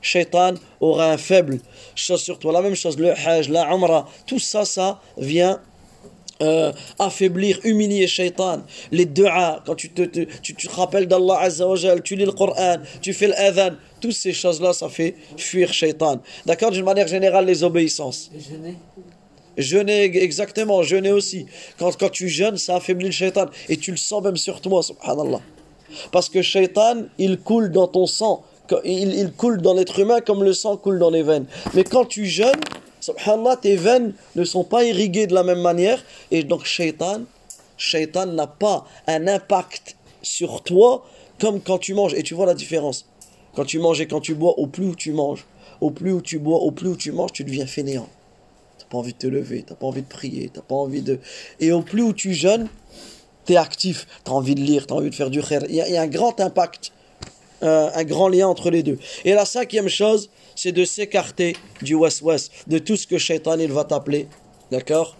Shaitan 0.00 0.54
aura 0.80 1.10
un 1.12 1.16
faible 1.16 1.60
chose 1.94 2.22
sur 2.22 2.38
toi. 2.38 2.52
La 2.52 2.62
même 2.62 2.74
chose, 2.74 2.98
le 2.98 3.12
hajj, 3.12 3.48
la 3.48 3.72
umrah, 3.72 4.08
tout 4.26 4.38
ça, 4.38 4.64
ça 4.64 5.00
vient 5.16 5.60
euh, 6.42 6.72
affaiblir, 6.98 7.58
humilier 7.64 8.06
Shaitan, 8.06 8.62
les 8.92 9.06
du'a, 9.06 9.62
quand 9.64 9.74
tu 9.74 9.88
te, 9.90 10.02
te- 10.02 10.26
tu, 10.42 10.54
tu 10.54 10.66
te 10.68 10.74
rappelles 10.74 11.06
d'Allah 11.06 11.38
Azza 11.40 11.66
wa 11.66 11.76
Jal, 11.76 12.02
tu 12.02 12.14
lis 12.16 12.24
le 12.26 12.32
Coran, 12.32 12.76
tu 13.00 13.12
fais 13.14 13.28
l'adhan, 13.28 13.76
toutes 14.00 14.12
ces 14.12 14.32
choses-là, 14.32 14.72
ça 14.72 14.88
fait 14.88 15.14
fuir 15.36 15.72
Shaitan. 15.72 16.20
D'accord 16.44 16.70
D'une 16.70 16.84
manière 16.84 17.08
générale, 17.08 17.46
les 17.46 17.64
obéissances. 17.64 18.30
Jeûner, 19.56 20.02
exactement, 20.22 20.82
jeûner 20.82 21.12
aussi. 21.12 21.46
Quand, 21.78 21.96
quand 21.96 22.10
tu 22.10 22.28
jeûnes, 22.28 22.58
ça 22.58 22.76
affaiblit 22.76 23.06
le 23.06 23.12
Shaitan. 23.12 23.46
Et 23.70 23.78
tu 23.78 23.90
le 23.90 23.96
sens 23.96 24.22
même 24.22 24.36
sur 24.36 24.60
toi, 24.60 24.82
subhanallah. 24.82 25.40
Parce 26.12 26.28
que 26.28 26.42
Shaitan, 26.42 27.04
il 27.16 27.38
coule 27.38 27.70
dans 27.72 27.86
ton 27.88 28.06
sang. 28.06 28.44
Il, 28.84 29.14
il 29.14 29.32
coule 29.32 29.62
dans 29.62 29.72
l'être 29.72 29.98
humain 29.98 30.20
comme 30.20 30.42
le 30.44 30.52
sang 30.52 30.76
coule 30.76 30.98
dans 30.98 31.08
les 31.08 31.22
veines. 31.22 31.46
Mais 31.72 31.84
quand 31.84 32.04
tu 32.04 32.26
jeûnes, 32.26 32.60
subhanallah, 33.06 33.56
tes 33.56 33.76
veines 33.76 34.14
ne 34.34 34.44
sont 34.44 34.64
pas 34.64 34.84
irriguées 34.84 35.26
de 35.26 35.34
la 35.34 35.42
même 35.42 35.60
manière. 35.60 36.02
Et 36.30 36.42
donc 36.42 36.64
Shaitan, 36.64 37.22
Shaitan 37.76 38.26
n'a 38.26 38.46
pas 38.46 38.86
un 39.06 39.26
impact 39.28 39.96
sur 40.22 40.62
toi 40.62 41.04
Comme 41.38 41.60
quand 41.60 41.78
tu 41.78 41.94
manges, 41.94 42.14
et 42.14 42.22
tu 42.22 42.34
vois 42.34 42.46
la 42.46 42.54
différence. 42.54 43.06
Quand 43.54 43.64
tu 43.64 43.78
manges 43.78 44.00
et 44.00 44.06
quand 44.06 44.20
tu 44.20 44.34
bois, 44.34 44.58
au 44.58 44.66
plus 44.66 44.86
où 44.86 44.94
tu 44.94 45.12
manges, 45.12 45.44
au 45.80 45.90
plus 45.90 46.12
où 46.12 46.22
tu 46.22 46.38
bois, 46.38 46.58
au 46.58 46.70
plus 46.70 46.88
où 46.88 46.96
tu 46.96 47.12
manges, 47.12 47.32
tu 47.32 47.44
deviens 47.44 47.66
fainéant. 47.66 48.08
T'as 48.78 48.86
pas 48.86 48.98
envie 48.98 49.12
de 49.12 49.18
te 49.18 49.26
lever, 49.26 49.62
t'as 49.66 49.74
pas 49.74 49.86
envie 49.86 50.02
de 50.02 50.08
prier, 50.08 50.50
t'as 50.52 50.62
pas 50.62 50.74
envie 50.74 51.02
de... 51.02 51.18
Et 51.60 51.72
au 51.72 51.82
plus 51.82 52.02
où 52.02 52.12
tu 52.12 52.32
jeûnes, 52.32 52.68
t'es 53.44 53.56
actif, 53.56 54.06
t'as 54.24 54.32
envie 54.32 54.54
de 54.54 54.60
lire, 54.60 54.86
t'as 54.86 54.94
envie 54.94 55.10
de 55.10 55.14
faire 55.14 55.30
du 55.30 55.42
khair. 55.42 55.62
Il 55.68 55.74
y 55.74 55.80
a, 55.80 55.88
il 55.88 55.94
y 55.94 55.96
a 55.96 56.02
un 56.02 56.06
grand 56.06 56.40
impact, 56.40 56.92
euh, 57.62 57.90
un 57.94 58.04
grand 58.04 58.28
lien 58.28 58.48
entre 58.48 58.70
les 58.70 58.82
deux. 58.82 58.98
Et 59.24 59.32
la 59.32 59.44
cinquième 59.44 59.88
chose, 59.88 60.30
c'est 60.54 60.72
de 60.72 60.84
s'écarter 60.84 61.56
du 61.82 61.94
was-was, 61.94 62.50
de 62.66 62.78
tout 62.78 62.96
ce 62.96 63.06
que 63.06 63.18
Shaitan 63.18 63.58
il 63.58 63.72
va 63.72 63.84
t'appeler, 63.84 64.28
d'accord? 64.70 65.16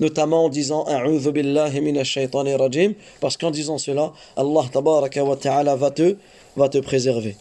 Notamment 0.00 0.46
en 0.46 0.48
disant 0.48 0.84
rajim, 0.84 2.94
parce 3.20 3.36
qu'en 3.36 3.50
disant 3.50 3.78
cela, 3.78 4.12
Allah 4.36 4.62
tabaraka 4.72 5.22
wa 5.22 5.36
ta'ala 5.36 5.76
va 5.76 5.90
te, 5.90 6.16
va 6.56 6.68
te 6.68 6.78
préserver. 6.78 7.36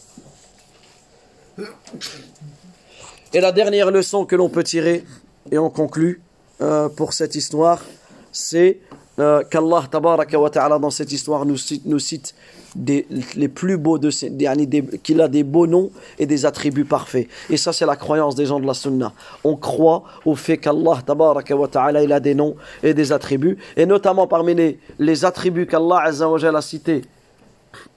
Et 3.33 3.39
la 3.39 3.51
dernière 3.51 3.91
leçon 3.91 4.25
que 4.25 4.35
l'on 4.35 4.49
peut 4.49 4.63
tirer, 4.63 5.03
et 5.51 5.57
on 5.57 5.69
conclut 5.69 6.21
euh, 6.61 6.89
pour 6.89 7.13
cette 7.13 7.35
histoire, 7.35 7.83
c'est 8.31 8.79
euh, 9.19 9.43
qu'Allah 9.43 9.85
tabaraka 9.89 10.39
wa 10.39 10.49
ta'ala 10.49 10.79
dans 10.79 10.89
cette 10.89 11.11
histoire 11.11 11.45
nous 11.45 11.57
cite, 11.57 11.85
nous 11.85 11.99
cite 11.99 12.35
des, 12.75 13.07
les 13.35 13.47
plus 13.47 13.77
beaux 13.77 13.97
de 13.97 14.09
des- 14.29 14.83
qu'il 15.03 15.21
a 15.21 15.27
des 15.27 15.43
beaux 15.43 15.67
noms 15.67 15.89
et 16.17 16.25
des 16.25 16.45
attributs 16.45 16.85
parfaits. 16.85 17.27
Et 17.49 17.57
ça, 17.57 17.73
c'est 17.73 17.85
la 17.85 17.95
croyance 17.95 18.35
des 18.35 18.45
gens 18.45 18.59
de 18.59 18.67
la 18.67 18.73
sunna. 18.73 19.11
On 19.43 19.55
croit 19.55 20.03
au 20.25 20.35
fait 20.35 20.57
qu'Allah 20.57 20.99
tabaraka 21.05 21.55
wa 21.55 21.67
ta'ala, 21.67 22.03
il 22.03 22.13
a 22.13 22.19
des 22.19 22.35
noms 22.35 22.55
et 22.83 22.93
des 22.93 23.11
attributs. 23.11 23.57
Et 23.75 23.85
notamment 23.85 24.27
parmi 24.27 24.53
les, 24.53 24.79
les 24.99 25.25
attributs 25.25 25.65
qu'Allah 25.65 26.03
a 26.05 26.61
cités 26.61 27.01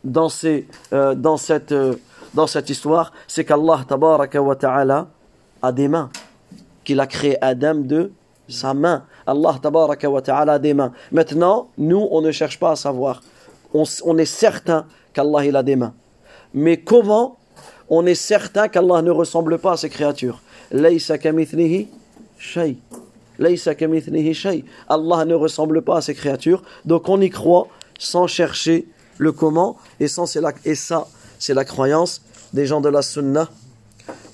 dans, 0.04 0.28
ces, 0.28 0.66
euh, 0.92 1.14
dans, 1.14 1.36
cette, 1.36 1.72
euh, 1.72 1.94
dans 2.34 2.46
cette 2.46 2.70
histoire, 2.70 3.12
c'est 3.26 3.44
qu'Allah 3.44 3.80
tabaraka 3.86 4.40
wa 4.40 4.56
ta'ala 4.56 5.08
a 5.60 5.72
des 5.72 5.88
mains 5.88 6.10
qu'il 6.84 6.98
a 7.00 7.06
créé 7.06 7.36
Adam 7.44 7.76
de 7.76 8.10
sa 8.48 8.74
main. 8.74 9.04
Allah 9.26 9.54
tabaraka 9.62 10.10
wa 10.10 10.20
ta'ala 10.20 10.54
a 10.54 10.58
des 10.58 10.74
mains. 10.74 10.92
Maintenant, 11.12 11.68
nous, 11.78 12.08
on 12.10 12.20
ne 12.20 12.32
cherche 12.32 12.58
pas 12.58 12.72
à 12.72 12.76
savoir. 12.76 13.22
On, 13.74 13.84
est 14.18 14.24
certain 14.24 14.86
qu'Allah 15.12 15.44
il 15.46 15.56
a 15.56 15.62
des 15.62 15.76
mains. 15.76 15.94
Mais 16.54 16.76
comment 16.78 17.38
on 17.88 18.04
est 18.06 18.14
certain 18.14 18.68
qu'Allah 18.68 19.02
ne 19.02 19.10
ressemble 19.10 19.58
pas 19.58 19.72
à 19.72 19.76
ses 19.76 19.88
créatures? 19.88 20.40
Shay. 22.38 22.76
Shay. 24.34 24.64
Allah 24.88 25.24
ne 25.24 25.34
ressemble 25.34 25.82
pas 25.82 25.96
à 25.98 26.00
ses 26.02 26.14
créatures. 26.14 26.62
Donc 26.84 27.08
on 27.08 27.20
y 27.20 27.30
croit 27.30 27.68
sans 27.98 28.26
chercher 28.26 28.86
le 29.18 29.32
comment. 29.32 29.76
Et, 30.00 30.08
sans, 30.08 30.26
la- 30.36 30.52
et 30.64 30.74
ça, 30.74 31.06
c'est 31.38 31.54
la 31.54 31.64
croyance 31.64 32.22
des 32.52 32.66
gens 32.66 32.80
de 32.80 32.88
la 32.88 33.02
sunnah. 33.02 33.48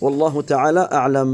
Wallahu 0.01 0.43
ta'ala 0.45 0.83
a'lam. 0.83 1.31